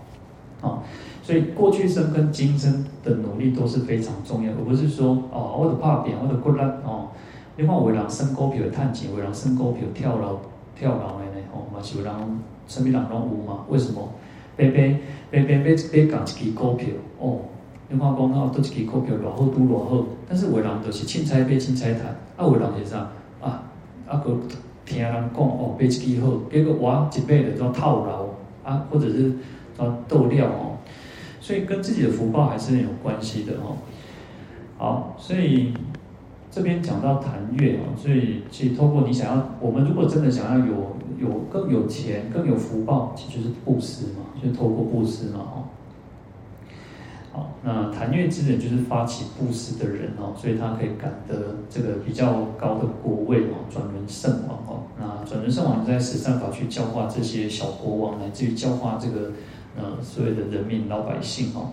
[0.62, 0.82] 啊、
[1.22, 7.10] 所以过去生跟今生的努力都是非常重要，而不是说哦，我的怕扁，我的骨力哦，
[7.56, 10.40] 另外有人生股票探钱，有人生股票跳楼
[10.74, 12.12] 跳楼的呢，哦，嘛是有人
[12.66, 13.64] 什么人拢有嘛？
[13.68, 14.08] 为什么？
[14.58, 14.96] 白白
[15.30, 17.38] 白白白白搞一支股票哦。
[17.88, 23.08] 你看讲哦，都一支股票偌好拄偌好，但是有人就是凊彩买凊彩谈，啊有人是啥
[23.40, 23.62] 啊？
[24.06, 24.36] 啊个
[24.84, 28.26] 听人讲哦，买一支好，结果哇一买就做套牢
[28.62, 29.32] 啊，或者是
[29.74, 30.76] 做倒料哦，
[31.40, 33.76] 所以跟自己的福报还是很有关系的哦。
[34.76, 35.72] 好，所以
[36.50, 45.64] 这边讲到谈月哦，所以其实透过你想要，我们如果真的想要有有更有钱、更有福报，其实就是布施嘛，就透过布施嘛哦。
[47.62, 54.82] 那檀越之人就是发起布施的人哦，所以他可以感得这个比较高的国位哦，转轮圣王哦。
[54.98, 59.32] 那转轮圣王在十善法去教化这些小国王，乃至于教化这个
[59.76, 61.70] 呃所有的人民老百姓哦。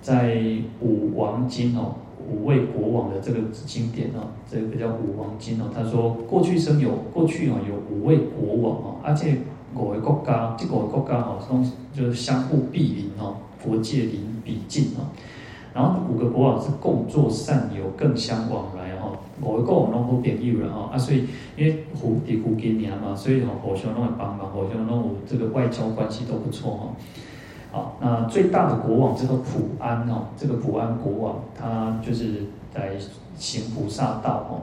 [0.00, 0.36] 在
[0.80, 1.94] 五王经哦，
[2.30, 5.64] 五位国王的这个经典哦，这个叫五王经哦。
[5.74, 9.38] 他说过去生有过去哦有五位国王哦，而且
[9.74, 13.36] 五个国家，这五个国家哦，都就是相互毗邻哦。
[13.58, 15.06] 佛界邻比近哦，
[15.72, 19.16] 然后五个国王是共作善友，更相往来哦。
[19.40, 21.24] 五个国王拢好朋友了哦啊，所以
[21.56, 26.82] 因为胡迪胡给年嘛，所以哦互相拢会帮忙，互相拢有这个外交关系都不错哦。
[27.72, 32.92] 好，那最大的国王这个普安哦，这个普安国王他就是在
[33.38, 34.60] 行菩萨道哦。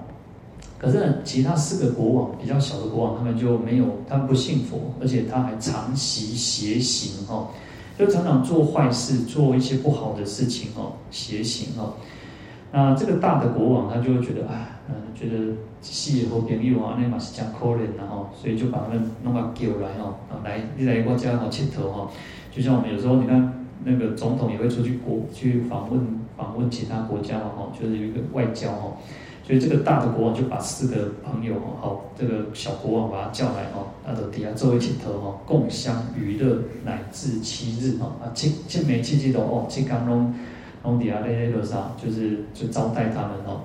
[0.78, 7.48] 可是呢，其他四个国王比较小的国王，他们就没有，他们不信佛，而且他还常习邪行哦。
[7.98, 11.93] 就常常做坏事，做一些不好的事情哦，邪行哦。
[12.72, 22.10] 那这个大的国王他就会觉得，哎，嗯，觉得戏以后朋友啊，那嘛是讲可怜然后，所以就把他们弄个叫来哦，来你来国家好切头哈。
[22.52, 28.98] 就像我们有时候你看那个总统也会出去国去访问访问其他国家嘛哈，就是有一个外交哈。
[29.42, 40.32] 所以这个大的国王就把四个朋友哦，好，这个小国王把他叫来哦，那到底下坐一起头哦，共襄娱乐乃至七日哦，啊，七七每七七都哦，七刚拢
[40.84, 43.62] 拢底下那那个啥，就是就招待他们哦。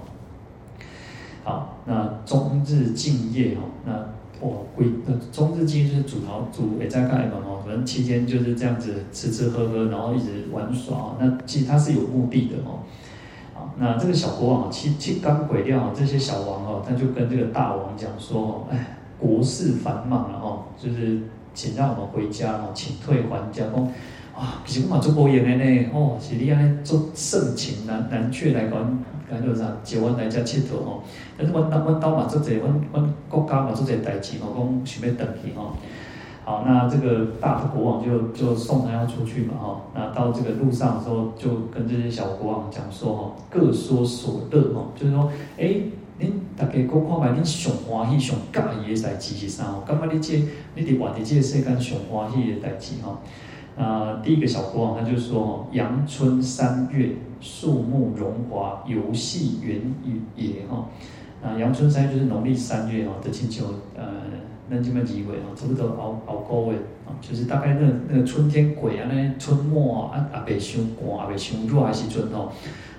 [1.44, 3.92] 好，那终日敬业哦，那
[4.46, 11.14] 哇，鬼的中日记就是煮桃煮也在盖嘛哦，可能期间就是这样子吃吃喝喝，然后一直玩耍。
[11.20, 12.81] 那其实他是有目的的哦。
[13.55, 21.20] 啊，那这个小国王七七刚鬼掉这些小王哦，他就跟这个大王讲说，哎，国事繁忙了哦，就是
[21.55, 23.64] 请让我们回家哦，请退还家。
[23.70, 23.88] 说
[24.37, 29.05] 啊，其实我嘛做无用的呢，哦，是你安尼做盛情难难却来讲。
[29.31, 31.03] 讲就啥，招阮来遮佚佗吼，
[31.38, 35.73] 但是阮阮阮兜嘛做者，阮阮国家嘛做者代志吼，讲想要回去吼。
[36.44, 39.81] 好，那这个大的国王就就送他要出去嘛吼。
[39.94, 49.81] 那到这个路上的时候，就跟这些小国王讲说吼，各说所乐吼，就是说，哎、欸，恁大家讲看觅恁上欢喜、上介意的代志是啥吼？
[49.87, 50.42] 感觉你这
[50.75, 53.16] 你伫活伫这个世间上欢喜的代志吼。
[53.76, 59.80] 啊，第一个小国王他就说：阳春三月，树木荣华，游戏原
[60.37, 60.87] 野哈。
[61.42, 64.04] 啊，阳春三月就是农历三月哦，的亲像呃，
[64.70, 72.52] 咱这么几位哦，差不多熬熬过的啊，就是大概那那个春天过啊，那春末啊，啊也袂伤寒，也袂伤热的时阵哦，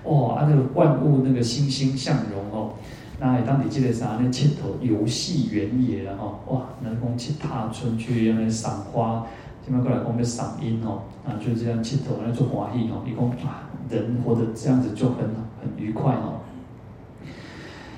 [0.04, 2.74] 哇，啊那个万物那个欣欣向荣哦，
[3.20, 4.20] 那当你记得啥？
[4.22, 9.26] 那佚佗游戏原野了哈，哇，那讲去踏春去，那赏花。
[9.66, 13.02] 今麦过来讲要赏樱哦，啊，就这样佚佗来做欢喜哦。
[13.04, 15.18] 伊讲啊，人活得这样子就很
[15.60, 16.38] 很愉快哦。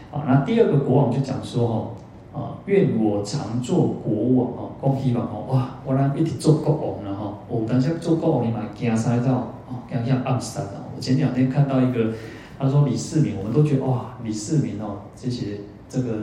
[0.09, 1.93] 好，那第二个国王就讲说
[2.31, 7.33] 哦，啊，愿我常做国王哦，讲希望哦，哇，我俩一直做国王了哈。
[7.49, 9.47] 我等下做国王，你嘛惊啥子哦？
[9.91, 10.87] 惊惊暗杀哦。
[10.95, 12.13] 我前两天看到一个，
[12.57, 16.13] 他说李世民，我们都觉得哇，李世民哦，这些这个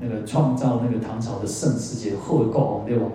[0.00, 3.06] 那个创造那个唐朝的盛世界后国王对吧？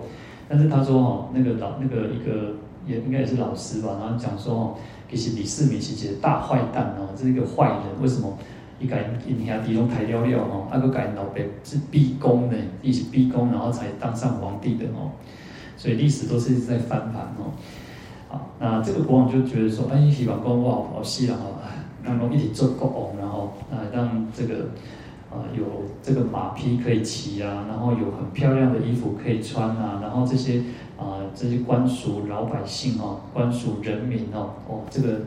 [0.48, 2.54] 但是他说哦，那个老那个一个
[2.86, 4.74] 也应该也是老师吧，然后讲说哦，
[5.10, 8.02] 其实李世民是一个大坏蛋哦，这是一个坏人。
[8.02, 8.36] 为什么？
[8.80, 15.10] 一改一下地中台料料哦，那个改老辈是逼宫的，一起逼宫，然后才当上皇帝的哦。
[15.76, 17.50] 所以历史都是一直在翻盘哦。
[18.28, 21.42] 好，那这个国王就觉得说，哎，希望公哇，好稀了哈，
[22.04, 24.66] 然后一起做国王，然后啊让这个。
[25.30, 25.64] 啊，有
[26.02, 30.62] 这个马匹可以骑啊，然后有很漂亮的衣服可以穿啊，然后这些
[30.98, 35.20] 啊这些官属老百姓哦，官属人民哦，哦这个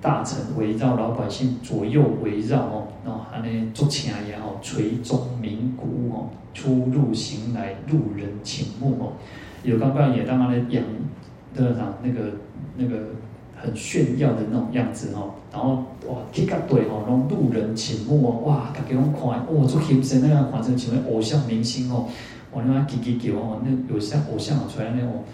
[0.00, 9.12] 大臣围绕老百姓左右围绕哦，然后还能做钱也好，锤钟鸣鼓哦，出入行来路人倾目哦，
[9.62, 10.84] 有刚刚也当他的养
[11.54, 12.32] 的那个那个。
[12.74, 12.96] 那个
[13.54, 19.22] 很炫耀的那种样子哦，然后哇，去甲对吼，让路人倾目哦，哇，大家拢看，
[19.54, 22.06] 哇，做气势那样，反正成为偶像明星哦，
[22.52, 25.24] 哇，那叽叽叫哦，那有像偶像出来那种，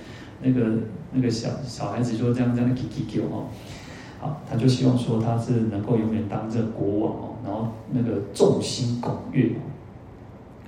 [0.41, 0.79] 那个
[1.13, 3.47] 那个小小孩子就这样这样叽叽叫哦，
[4.21, 9.51] 好，他就希望说他是能够永远当这个国王哦，然后那个众星拱月，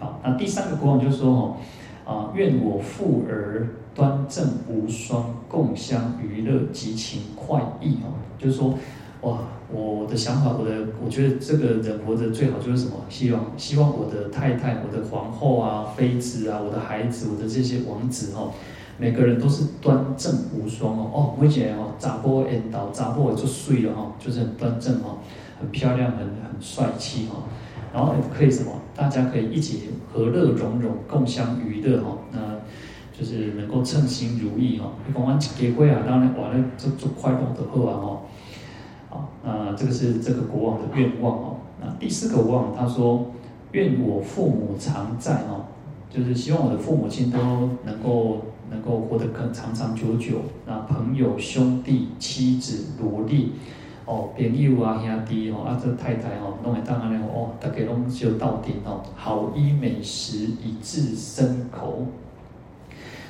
[0.01, 1.57] 好，那第三个国王就说
[2.05, 3.69] 哦，啊，愿我富儿。
[3.93, 8.73] 端正无双，共襄娱乐，激情快意哦，就是说，
[9.23, 9.39] 哇，
[9.71, 10.73] 我的想法，我的，
[11.05, 12.93] 我觉得这个人活着最好就是什么？
[13.11, 18.53] 希望，希望我的太太，我的皇后啊，妃子啊，我的孩子，我的这些王子哦，
[18.97, 21.11] 每个人都是端正无双哦。
[21.13, 25.19] 哦，每一个哦，查甫缘投，查甫就水了哈，就是很端正哦，
[25.61, 27.43] 很漂亮，很很帅气哈。
[27.93, 28.73] 然后可以什么？
[28.97, 32.17] 大家可以一起和乐融融，共享娱乐哈。
[32.33, 32.39] 那
[33.13, 38.21] 就是能够称心如意哦，你讲完结婚啊，当然完了就就快乐的喝完哦，
[39.45, 41.57] 那这个是这个国王的愿望哦。
[41.81, 43.31] 那第四个国王他说，
[43.73, 45.65] 愿我父母常在哦，
[46.11, 47.39] 就是希望我的父母亲都
[47.85, 50.43] 能够能够活得更长长久久。
[50.67, 53.47] 那朋友兄弟妻子罗列
[54.05, 62.07] 哦，朋友啊兄弟哦，啊这太太哦，弄来当然了哦，大家拢就到顶哦，好衣美食以致身口。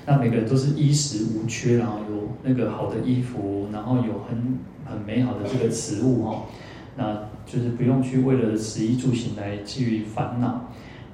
[0.07, 4.59] 那每个人都是衣食无缺，然后有那个好的衣服，然后有很
[4.90, 6.42] 很美好的这个食物哈，
[6.96, 10.66] 那就是不用去为了食衣住行来去烦恼，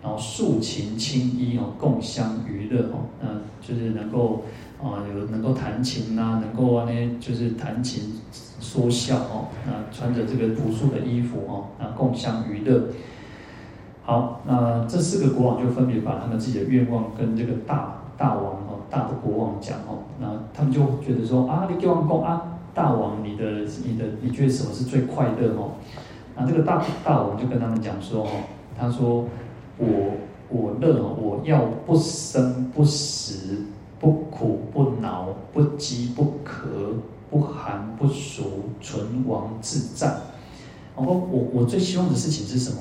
[0.02, 3.28] 然后素琴青衣哦，共襄娱乐哦，那
[3.60, 4.44] 就是能够
[4.82, 8.20] 啊有能够弹琴呐，能够呢就是弹琴
[8.60, 12.88] 说笑哦，那穿着这个朴素的衣服哦，那共襄娱乐。
[14.04, 18.80] 好，那这四个国王就分别把他们自己的愿望跟这个大大王哦。
[18.88, 25.72] 大的国王讲哦，那他们就觉得说啊，你给我讲啊，大王，你的你的你觉得什么是最快乐哦？
[26.36, 28.28] 那这个大大王就跟他们讲说哦，
[28.78, 29.24] 他说
[29.78, 30.12] 我
[30.50, 33.64] 我乐，我要不生不死，
[33.98, 36.68] 不苦不恼，不饥不渴，
[37.30, 38.42] 不寒不暑，
[38.82, 40.08] 存亡自在。
[40.94, 42.76] 然后我我最希望的事情是什么？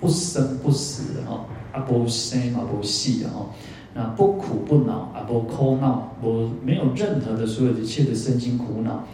[0.00, 3.46] 不生不死的哈，啊不生啊不死的哈，
[3.94, 9.04] 那不苦不恼啊不哭闹，不没有任何的所有一切的身心苦恼，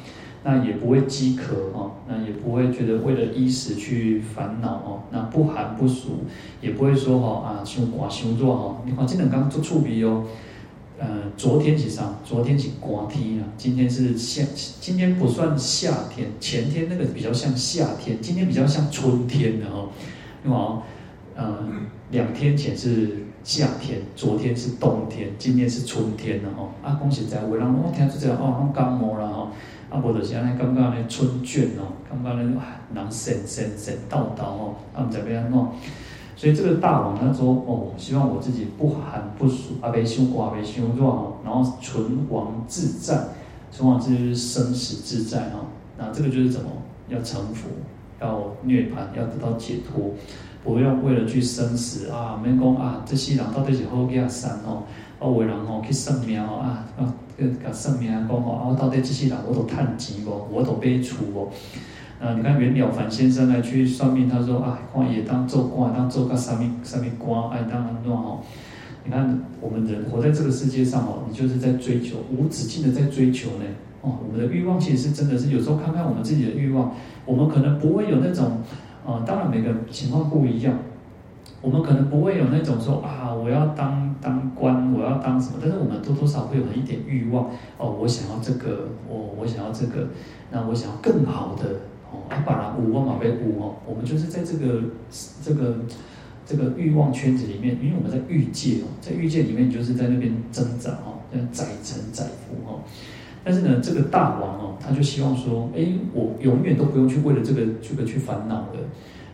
[0.45, 6.25] 那也不会饥渴哈，那也不会觉得为了衣食去烦恼哦，那不寒不暑，
[6.61, 10.25] 也不会说哈啊胸寡胸弱哈，你看这两刚做触鼻哦。
[11.01, 11.07] 呃，
[11.37, 12.17] 昨天是啥？
[12.25, 14.43] 昨天是刮天啊，今天是夏，
[14.81, 19.91] 今天不算夏天，前天那个比较像夏天，今天比较像春天的哦。
[20.45, 20.83] 因为哦，
[21.37, 21.57] 呃，
[22.11, 26.71] 两天前是夏天，昨天是冬天，今天是春天了吼。
[26.83, 29.49] 啊，讲实在话，人我听出这哦，拢感冒了吼。
[29.91, 32.63] 啊，无就是安尼感觉呢春卷哦，感觉呢
[32.95, 35.59] 人神神神叨叨哦，啊，唔知要安怎。
[36.37, 43.19] 所以这个大王他说：“哦，希望我自己不寒不暑，啊，别修寡，别修弱哦，然后存亡自在，
[43.73, 45.67] 存亡就是生死自在哈。
[45.97, 46.71] 那这个就是怎么
[47.09, 47.69] 要成佛，
[48.21, 50.13] 要涅槃，要得到解脱，
[50.65, 54.83] 不要为了去生死啊，免讲啊，这些人到底是好假善哦，
[55.19, 61.51] 啊，为人哦去算命啊，啊，去甲算命讲哦，啊，到底这些人我都趁钱无，我都买厝无。”
[62.21, 68.41] 啊，你看袁了凡先生来去算命，他说啊，看也当做官，当做个什么什么官，哎，当然乱哦。
[69.05, 73.65] 你看我们人活在这个世界上哦，你就是在追求，无止境的在追求呢。
[74.03, 76.93] 哦，我们的欲望其实是真的是有时候看看我们自己的欲望，
[77.25, 78.59] 我们可能不会有那种，
[79.09, 80.77] 啊，当然每个情况不一样，
[81.63, 90.09] 我们可能不会有那种说啊，我要当当官，我要当什么，但是我们多多少少会有一点欲望哦，我想要这个，我我想要这个，
[90.51, 91.65] 那我想要更好的。
[92.11, 94.83] 哦，阿巴拉五万马贝五哦，我们就是在这个
[95.43, 95.77] 这个
[96.47, 102.81] 这个欲望圈子里面，因为我们在欲界哦，在欲界里面就是在那边挣扎哦，在载沉载浮哦。
[103.45, 108.79] 但是呢，这个大王哦，他就希望说，哎，我永远都不用去为了这个这个去烦恼的。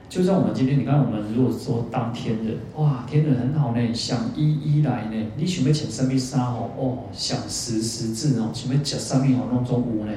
[0.09, 10.13] 就像我们今天，你看我们如果说当天人，哇，天人很好呢，想一一来呢，你想要请什么衫哦，哦，想时时至哦，想要吃什么哦，弄种无呢。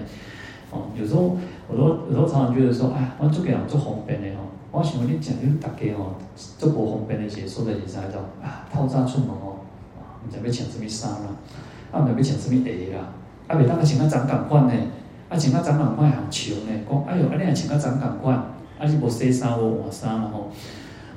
[0.69, 6.13] 哦，有时候我都有时候常常觉得说，哎，我做个人做方便的哦，我想跟你讲，就是大家哦
[6.59, 9.57] 做无方便的时，所在是啥叫啊，透早出门哦，
[9.97, 11.33] 啊，唔知要穿什么衫啦，
[11.91, 13.13] 啊，唔知要穿什么鞋啦，
[13.47, 14.73] 啊，袂当个穿较脏共款呢，
[15.29, 18.35] 啊，穿较脏共款还穷呢，讲哎哟，啊，你若穿较脏共款，
[18.79, 20.49] 啊，是无洗衫无换衫啦吼，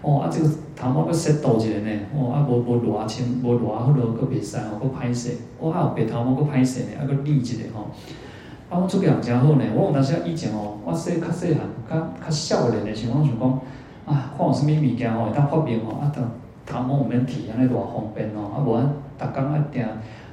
[0.02, 7.86] 哦，啊，这个头毛个洗倒一个呢，哦，啊，无无热清，无热好落个袂使哦，个歹势，哦，啊，有白头毛个歹势呢，啊，个理一个吼。
[8.70, 9.64] 啊，我出去人真好呢。
[9.74, 13.48] 我有当时以前哦，我细较细汉，较较少年的时候，我想讲
[14.06, 16.22] 啊，看有啥物物件哦，会当发明哦，啊，头
[16.64, 18.54] 头毛唔免剃，安尼偌方便哦。
[18.54, 18.78] 啊，无
[19.18, 19.84] 咱逐工一定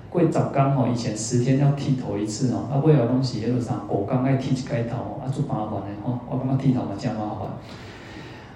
[0.09, 2.67] 过十工哦，以前十天要剃头一次哦。
[2.71, 6.17] 啊，尾后拢是迄个啥五工爱剃一摆头，啊，足麻烦的吼。
[6.29, 7.47] 我感觉剃头嘛真麻烦。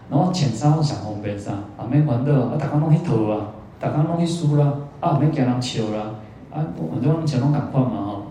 [0.09, 6.15] 然后穿衫我上方便啥，啊，免烦恼啊，逐工拢去套啊，逐工拢去梳啦，啊，免惊人笑啦，
[6.51, 6.59] 啊，
[6.91, 8.23] 反正拢穿拢共款嘛吼。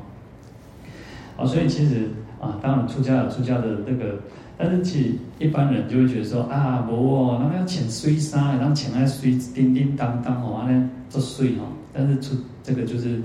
[1.36, 2.10] 啊，所以其实
[2.40, 4.18] 啊，当然出家有出家的那个，
[4.58, 11.64] 但是其实一般人就会觉得说啊，无哦，那要穿水衫，然后穿那水叮叮当当吼，安尼做水吼。
[11.92, 13.20] 但是出这个就是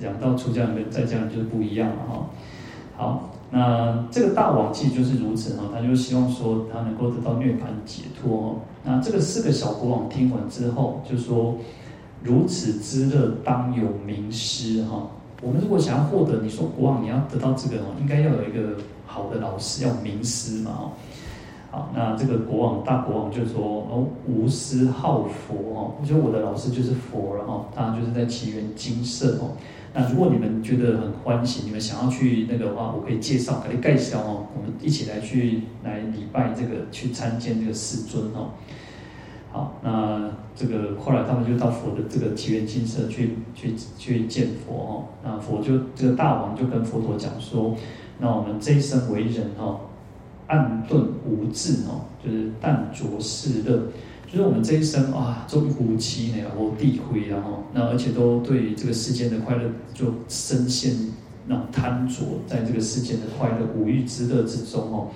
[0.00, 2.30] 讲到出家人跟在家人就是不一样了哈。
[2.96, 8.60] 好，那这个大王其实就是如此哈，他就希望说他能够得到涅槃解脱。
[8.84, 11.56] 那这个四个小国王听完之后就说，
[12.22, 15.08] 如此之乐，当有名师哈。
[15.42, 20.92] 我们如果想要获得，你说国王你要得到这个哦，应该要有一个好的老师，要名师嘛哦。
[21.76, 29.52] 好，那这个国王大国王就说哦，无私好佛哦，我觉得我的老师就是佛了哦，当然就是在祇园精舍哦。
[29.92, 38.52] 那如果你们觉得很欢喜，你们想要去那个的话，我可以介绍可以介绍哦，我们一起来去来礼拜这个，去参见这个世尊哦。
[39.52, 45.04] 好，那这个后来他们就到佛的这个祇园精舍去去去见佛哦。
[45.22, 47.76] 那佛就这个大王就跟佛陀讲说，
[48.18, 49.80] 那我们这一生为人哦，
[50.46, 53.82] 暗钝无智哦，就是淡浊世乐，
[54.30, 60.94] 就是我们这一生啊，做夫妻呢，活地灰然后，那而且都对这个世间的快乐就深陷
[61.46, 65.08] 那贪着在这个世间的快乐五欲之乐之中哦。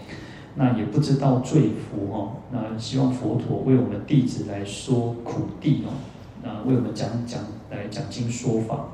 [0.57, 5.95] 那也不知道罪福哦，那希望佛陀为我们弟子来说苦谛哦，
[6.43, 8.89] 那为我们讲讲来讲经说法。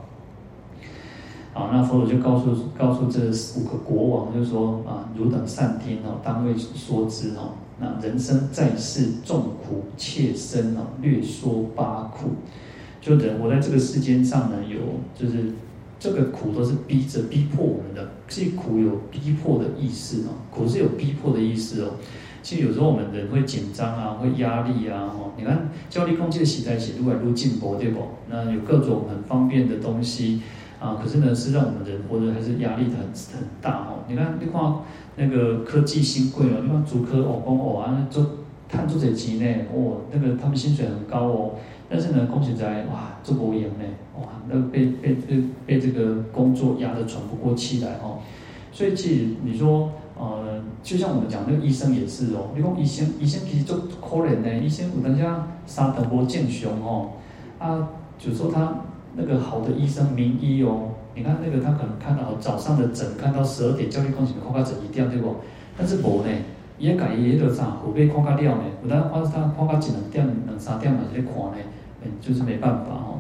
[1.56, 3.18] 好，那佛祖就告诉告诉这
[3.58, 7.56] 五个国王，就说啊，汝等善听哦，当为说之哦。
[7.80, 12.28] 那人生在世众苦，切身哦略说八苦。
[13.00, 14.78] 就人活在这个世间上呢，有
[15.14, 15.52] 就是。
[15.98, 21.92] 这个苦都是逼着、逼迫我们的，这苦有逼迫的意思哦，苦是有逼迫的意思哦。
[22.42, 28.00] 其实有时候我们人会紧张啊，会压力啊，哦，你看焦虑空气的时代起如来入进步，对不？
[28.28, 30.42] 那有各种很方便的东西
[30.78, 34.04] 啊，可是呢，是让我们人活得还是压力很很大哦。
[34.08, 34.74] 你看，你看
[35.16, 38.26] 那个科技新贵哦，你看竹科哦，工哦啊，做
[38.68, 41.50] 探做这钱呢，哦，那个他们薪水很高哦。
[41.88, 43.84] 但是呢，恭喜在哇，做不赢呢，
[44.18, 48.18] 哇，那被被被被这个工作压得喘不过气来哦。
[48.72, 57.12] 所以其实你说，呃，就像我们讲那个医生也是哦，你讲医生，医生其实做可怜呢，医生有当下三等波见雄哦，
[57.58, 58.74] 啊，就说他
[59.16, 65.36] 那个好的医生名医哦，你看那个他可能看到早上的诊看到十二点，叫你恭喜看个诊一点对不？
[65.76, 66.28] 但是无呢，
[66.78, 71.56] 伊个家己迄个啥，后背看个了呢，有当发他看个一两点、两三点嘛在看呢。
[72.20, 73.18] 就是没办法哦，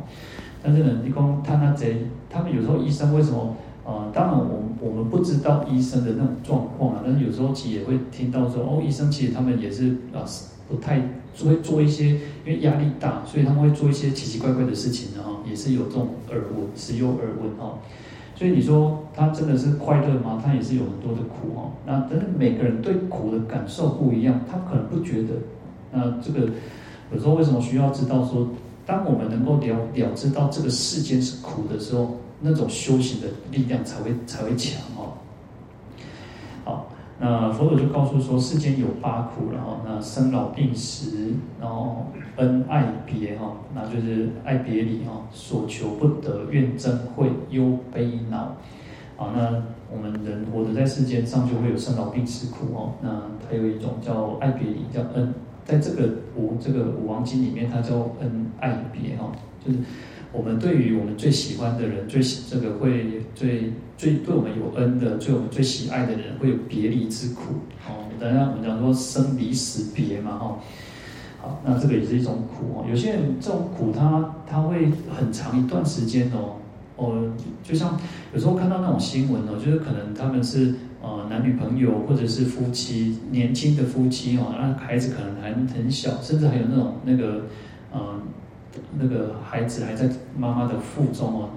[0.62, 3.56] 但是呢，你讲他那贼，他们有时候医生为什么？
[3.84, 10.22] 呃，当然我我们不知道医生的那种状况啊，但是有时候其实也会听到说，哦，医生其实他们也是啊，
[10.68, 11.00] 不太
[11.36, 17.78] 就会做一些，因为压力大，所以他们会做一些奇奇怪怪的事情然后，也是有这种耳闻，时有耳闻哈。
[18.34, 20.42] 所以你说他真的是快乐吗？
[20.44, 21.70] 他也是有很多的苦哈。
[21.86, 25.34] 那但是每个人对苦的感受不一样，他可能不觉得。
[25.92, 26.48] 那这个
[27.12, 28.48] 有时候为什么需要知道说？
[28.86, 34.80] 当我们能够了了知到这个世间是苦的时候，那种修行的力量才会才会强。
[37.18, 48.56] 那佛陀就告诉说，世间有八苦，然后那生老病死，然后恩爱别哈，那就是爱别离哈，所求不得，怨憎会，忧悲恼。
[49.16, 52.92] 好，那我们人活着在世间上就会有生老病死苦哦。
[53.00, 55.32] 那还有一种叫爱别离，叫恩。
[55.64, 59.32] 在这个五这个五王经里面，它叫恩爱别哈，
[59.64, 59.78] 就是
[60.32, 67.54] 我们对于我们最喜欢的人，最喜这个会最最对我们有恩的，对我们最喜爱的人，会有别离之苦
[67.88, 68.04] 哦。
[68.18, 70.58] 等下我们讲说生离死别嘛哈，
[71.40, 72.86] 好，那这个也是一种苦哦。
[72.88, 76.56] 有些人这种苦他他会很长一段时间哦，
[76.96, 77.98] 哦，就像
[78.34, 80.74] 有时候看到那种新闻哦，就是可能他们是。
[81.02, 87.42] 呃，男女朋友或者是夫妻，年轻的夫妻哦，那孩子可能还很小，甚至还有那种那个，
[87.92, 88.20] 呃，
[88.98, 91.50] 那个孩子还在妈妈的腹中哦，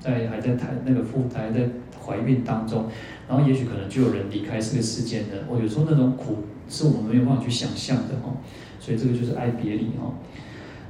[0.00, 1.68] 在还在胎那个腹胎在
[2.04, 2.86] 怀孕当中，
[3.28, 5.44] 然后也许可能就有人离开这个世间的。
[5.48, 6.38] 哦，有时候那种苦
[6.68, 8.38] 是我们没有办法去想象的哦，
[8.80, 10.14] 所以这个就是爱别离哦。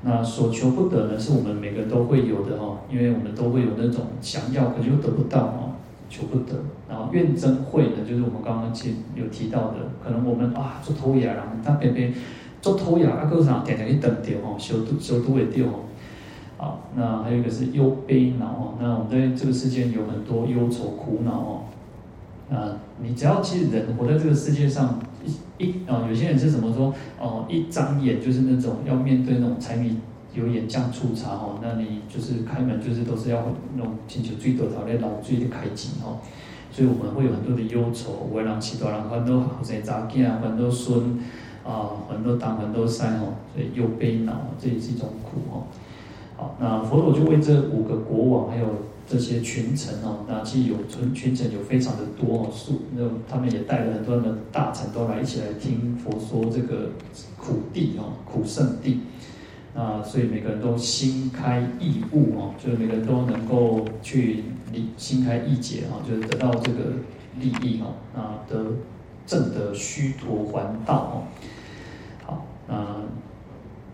[0.02, 5.72] 那所求不得呢，是我们每个人都会有的哦，因为我们都会有那种想要可是又得不到哦。
[6.08, 6.54] 求不得，
[6.88, 12.14] 然后怨憎会呢，就是我们刚刚提有提到的，可能我们啊做偷牙，然后他偏偏
[12.62, 15.80] 做偷牙，啊，个上点点去等掉哦，修都修都会掉哦。
[16.56, 21.62] 好，那还有一个是忧悲恼哦，那我们在这个世间有很多忧愁苦恼哦。
[22.50, 24.98] 啊，你只要其实人活在这个世界上，
[25.58, 29.98] 一一啊，有些人是怎么说哦，一张眼就是那种要面对那种柴米。
[30.34, 33.42] 油盐酱醋茶哦，那你就是开门就是都是要
[33.74, 36.18] 那种请求最多讨的老最的开机哦，
[36.70, 41.18] 所以我们会有很多的忧愁，为人起多人很多好些杂件啊，很多孙
[41.64, 45.64] 啊，很多当很多山哦，所以忧悲恼，这也是一种苦哦。
[46.36, 48.66] 好，那佛陀就为这五个国王还有
[49.08, 56.90] 这些群臣哦，那其实有群群臣有非常的多哦，数那他们也带了很多的大臣都来一起来听佛说这个
[57.36, 59.00] 苦地哦，苦圣地。
[59.74, 66.78] 啊，所以每个人都心开意悟哦，就是每个人都能够去理心开意解哈，就是得到这个
[67.38, 68.72] 利益哦，啊，得
[69.26, 71.14] 正得虚陀洹道哦。
[72.24, 72.74] 好，那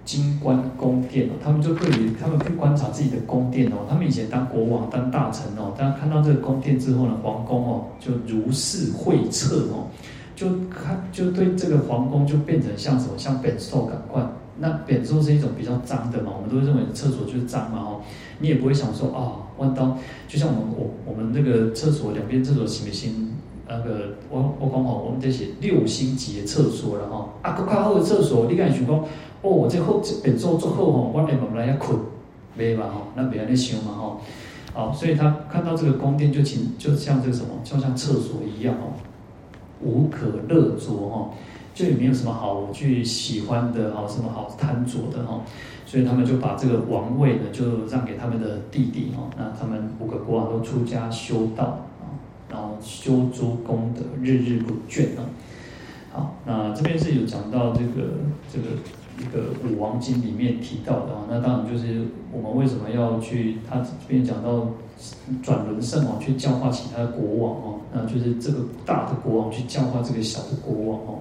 [0.05, 9.87] 金观宫殿哦，他们就对于他们去观察自己的宫殿哦，他们以前当国王当大臣哦，当看到这个宫殿之后呢，皇宫哦就如是慧彻哦，
[10.35, 14.31] 就看就对这个皇宫就变成像什么像本兽感官。
[14.59, 18.01] 那扁舟是一种比较脏的嘛，我们都会认为厕所就是脏嘛，哦，
[18.39, 19.97] 你也不会想说啊，弯刀，
[20.29, 23.31] 就像我们我我们那个厕所两边厕所行不行？
[23.67, 29.05] 那个我我讲好，我们这些六星级的厕所了哈，啊，更加好的厕所，你敢想讲，
[29.43, 31.99] 哦，这后这扁舟做好吼，我来慢慢来困，
[32.57, 34.21] 没嘛吼，那别安尼想嘛吼，
[34.73, 38.97] 好，所以他看到这个宫殿就请就像这个什么，就像厕所一样哦，
[39.81, 41.31] 无可乐着哈。
[41.75, 45.41] 就也没有什么好去喜欢的，好什么好贪着的哈，
[45.87, 49.33] 所以他们就把这个王位呢，就让给他们的弟弟哦。
[49.39, 51.65] 那他们五个国王都出家修道
[52.03, 52.13] 啊，
[52.51, 55.25] 然后修诸功德，日日不倦啊。
[56.13, 58.19] 好，那这边是有讲到这个
[58.53, 58.77] 这个
[59.23, 61.23] 一个五王经里面提到的啊。
[61.31, 62.03] 那当然就是
[62.33, 64.69] 我们为什么要去，他这边讲到
[65.43, 71.19] 转轮圣王去教化其他的国王哦，那就是这个大的国王去教化这个小的国王哦。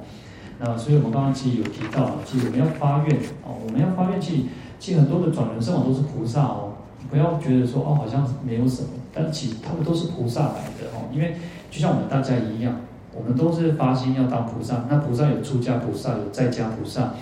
[0.60, 4.44] 那所以我们刚刚其实有提到，其实我们要发愿哦，我们要发愿，其实
[4.80, 6.74] 其实很多的转轮圣王都是菩萨哦，
[7.10, 11.36] 不要觉得说哦好像没有什么，但其实他们都是菩萨来的哦，因为
[11.72, 12.76] 就像我们大家一样，
[13.16, 17.14] 我们都是发心要当菩萨，那菩萨有出家菩萨，有在家菩萨，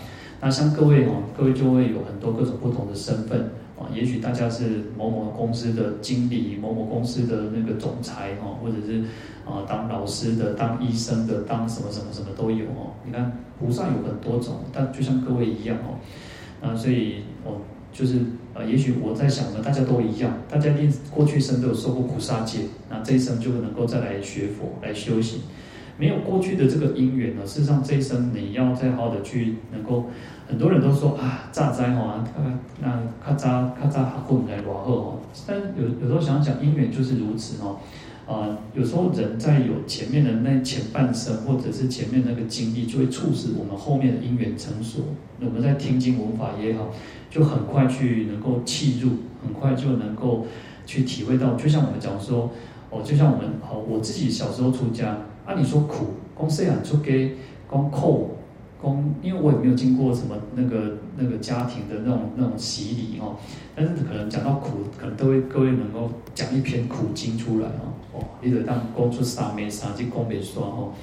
[0.42, 3.50] 那像各位哦，各位就会有很多各种不同的身份。
[3.80, 9.02] 啊，也许大家是某某公司的经理，某某公司的那个总裁哦，或者是
[9.46, 12.92] 啊当老师的、当医生的、当什么什么什么都有哦。
[13.06, 15.96] 你看菩萨有很多种，但就像各位一样哦。
[16.62, 17.62] 那所以哦，
[17.94, 18.20] 就是
[18.54, 22.60] 呃，也许我在想呢，大家都一样，大家一定过去生都有受过菩萨戒，
[22.90, 25.40] 那这一生就能够再来学佛来修行。
[26.00, 30.06] 没有过去的这个因缘呢，事实上这一生你要再好好的去能够。
[30.48, 32.26] 很多人都说啊，诈灾哈，
[32.82, 37.78] 那咔嚓咔嚓混来往后哈，但有有时候想想，因缘就是如此哦，
[38.26, 45.02] 啊，有时候人在有前面的那前半生，或者是前面那个经历，就会促使我们后面的因缘成熟。
[45.40, 46.90] 我们在听经闻法也好，
[47.30, 49.10] 就很快去能够契入，
[49.46, 50.48] 很快就能够
[50.88, 51.54] 去体会到。
[51.54, 52.50] 就像我们讲说，
[52.90, 55.16] 哦，就像我们好，我自己小时候出家，
[55.50, 57.36] 啊，你说苦，公司啊出给
[57.68, 58.36] 公扣。
[58.82, 63.36] 公，因为我也没有经过什么那个那个家庭的那种那种洗礼哦，
[63.76, 70.94] 但是可能讲到苦，可能都会各位能够讲一篇苦经出来哦，哦，你得当公出三昧三即公别说哦，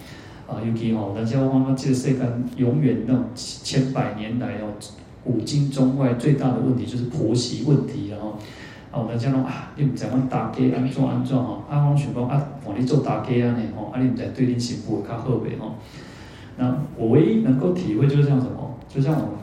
[0.51, 4.73] 啊，尤其哦，但是我妈妈这个世间永远那种千百年来哦，
[5.23, 8.16] 古今中外最大的问题就是婆媳问题啊
[8.97, 15.75] 后，啊，我们讲啊，你唔知阮大家安怎安怎哦，啊，我想讲啊，换你做大家安尼吼，啊，你唔知对恁媳妇会较好袂吼。
[16.57, 19.37] 那我唯一能够体会就是像什么，就像我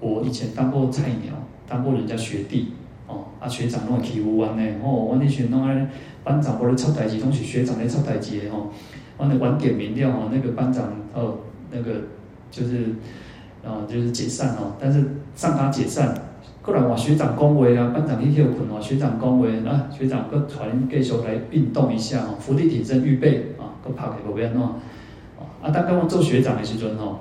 [0.00, 1.34] 我以前当过菜鸟，
[1.68, 2.72] 当过人家学弟，
[3.08, 5.88] 哦，啊学长拢会欺负我呢，哦，我那群拢爱
[6.22, 8.70] 班长，我咧出代志，拢是学长咧出代志的吼，
[9.16, 11.38] 我咧晚点名了吼，那个班长哦，
[11.72, 11.92] 那个
[12.50, 12.94] 就是
[13.64, 15.00] 啊就是解散哦，但是
[15.34, 16.14] 上他解散，
[16.70, 24.62] 不然话学长恭维啊，班长你休困哦，学长恭维啊，学长搁传继续来运动一下哦，伏地挺身预备啊，搁拍个不要弄。
[24.62, 27.18] 啊，当刚刚做学长的时阵吼，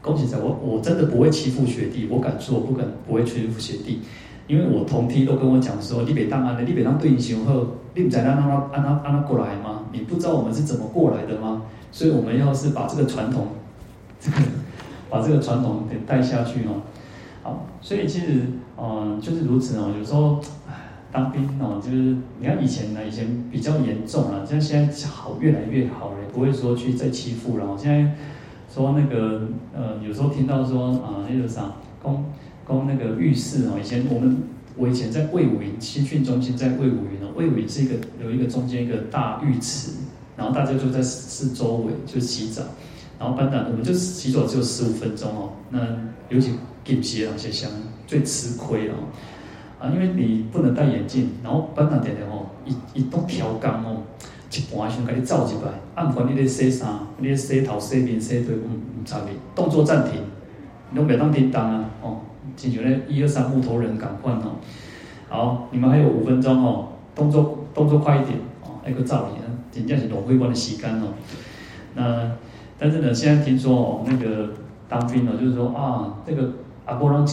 [0.00, 4.02] 恭喜在，我我真的不会欺负学弟，我敢说，我不敢不会欺负学弟，
[4.46, 7.66] 因为我同梯都跟我讲说，你别当啊，你别当对你雄厚，
[7.96, 9.86] 你不知道让他让他让他过来吗？
[9.92, 11.62] 你不知道我们是怎么过来的吗？
[11.90, 13.48] 所以我们要是把这个传统，
[14.20, 14.36] 这个
[15.10, 16.86] 把这个传统给带下去哦，
[17.42, 18.42] 好，所以其实
[18.76, 20.40] 嗯、就是如此哦，有时候。
[21.12, 27.76] 当兵哦，就是你看以前呢，以前比较严重了，像现在好越来越好了，不会说去再欺负了。
[27.76, 28.14] 现在
[28.72, 32.26] 说那个呃，有时候听到说啊，那个啥，公
[32.64, 34.36] 公那个浴室哦，以前我们
[34.76, 39.94] 我以前在魏武营新训中心在魏武营哦，魏武营是一个有一个中间一个大浴池，
[40.36, 42.62] 然后大家就在四周围就洗澡，
[43.18, 45.80] 然后班长我们就洗澡只有十五分钟哦，那
[46.28, 46.52] 尤其
[46.84, 47.70] 近视啊些香
[48.06, 48.94] 最吃亏了。
[49.78, 54.02] 啊，因为你不能戴眼镜，然后班长点点哦，一一动调缸哦，
[54.52, 60.20] 一半先给你照一摆，啊，不管你咧洗衫，你咧洗头、洗面、洗腿，嗯，唔差别，动作暂停，
[60.90, 62.20] 你袂当叮当啊，哦，
[62.54, 64.56] 真像咧一二三木头人赶快哦，
[65.30, 71.06] 好，你们还有五分钟哦，动作动作快一点哦，那个照应，真正是浪费我的时间哦。
[71.94, 72.32] 那
[72.78, 74.50] 但是呢，现在听说哦，那个
[74.90, 76.50] 当兵哦，就是说啊，这个
[76.86, 77.24] 阿波罗。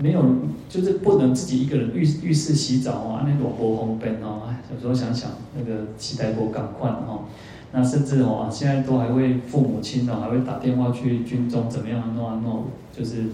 [0.00, 0.24] 没有，
[0.68, 4.42] 就是不能自己一个人浴浴室洗澡啊，那种波红灯哦，
[4.72, 7.24] 有时候想想那个期待过赶快哦，
[7.72, 13.24] 那甚至哦，现在都还会父母亲哦，还会打电话去军中怎么样弄啊弄，就是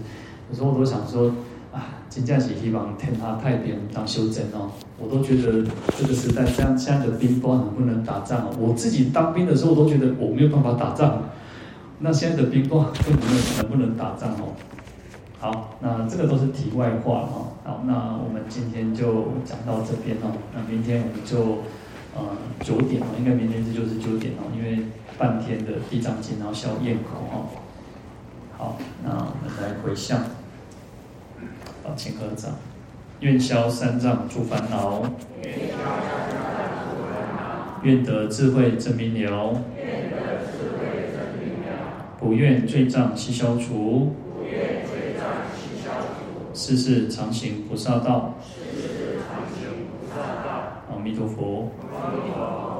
[0.49, 1.35] 有时候我都想说
[1.71, 5.63] 啊，真正是希望天塌太平当修真哦，我都觉得
[5.95, 11.21] 这个时代这样现在的兵不知道能不能打仗哦，我自己当兵的时候我都觉得我没有办法打仗，
[11.99, 12.87] 那现在的兵不能
[13.57, 14.57] 能不能打仗哦。
[15.37, 17.51] 好，那这个都是题外话哈。
[17.63, 20.31] 好，那我们今天就讲到这边哦。
[20.53, 21.63] 那明天我们就
[22.15, 24.85] 呃九点哦，应该明天这就是九点哦，因为
[25.17, 27.45] 半天的地藏经，然后消焰口哈。
[28.57, 30.21] 好，那我们来回向。
[31.83, 32.53] 好，请合掌。
[33.19, 35.03] 愿消三障诸烦恼。
[37.83, 39.61] 愿得智慧真明了。
[42.19, 44.15] 不愿罪障悉消除。
[46.55, 48.35] 世世常行菩萨道。
[48.41, 50.85] 世世常行菩萨道。
[50.89, 51.69] 阿弥陀佛。
[51.91, 52.74] 阿弥陀佛。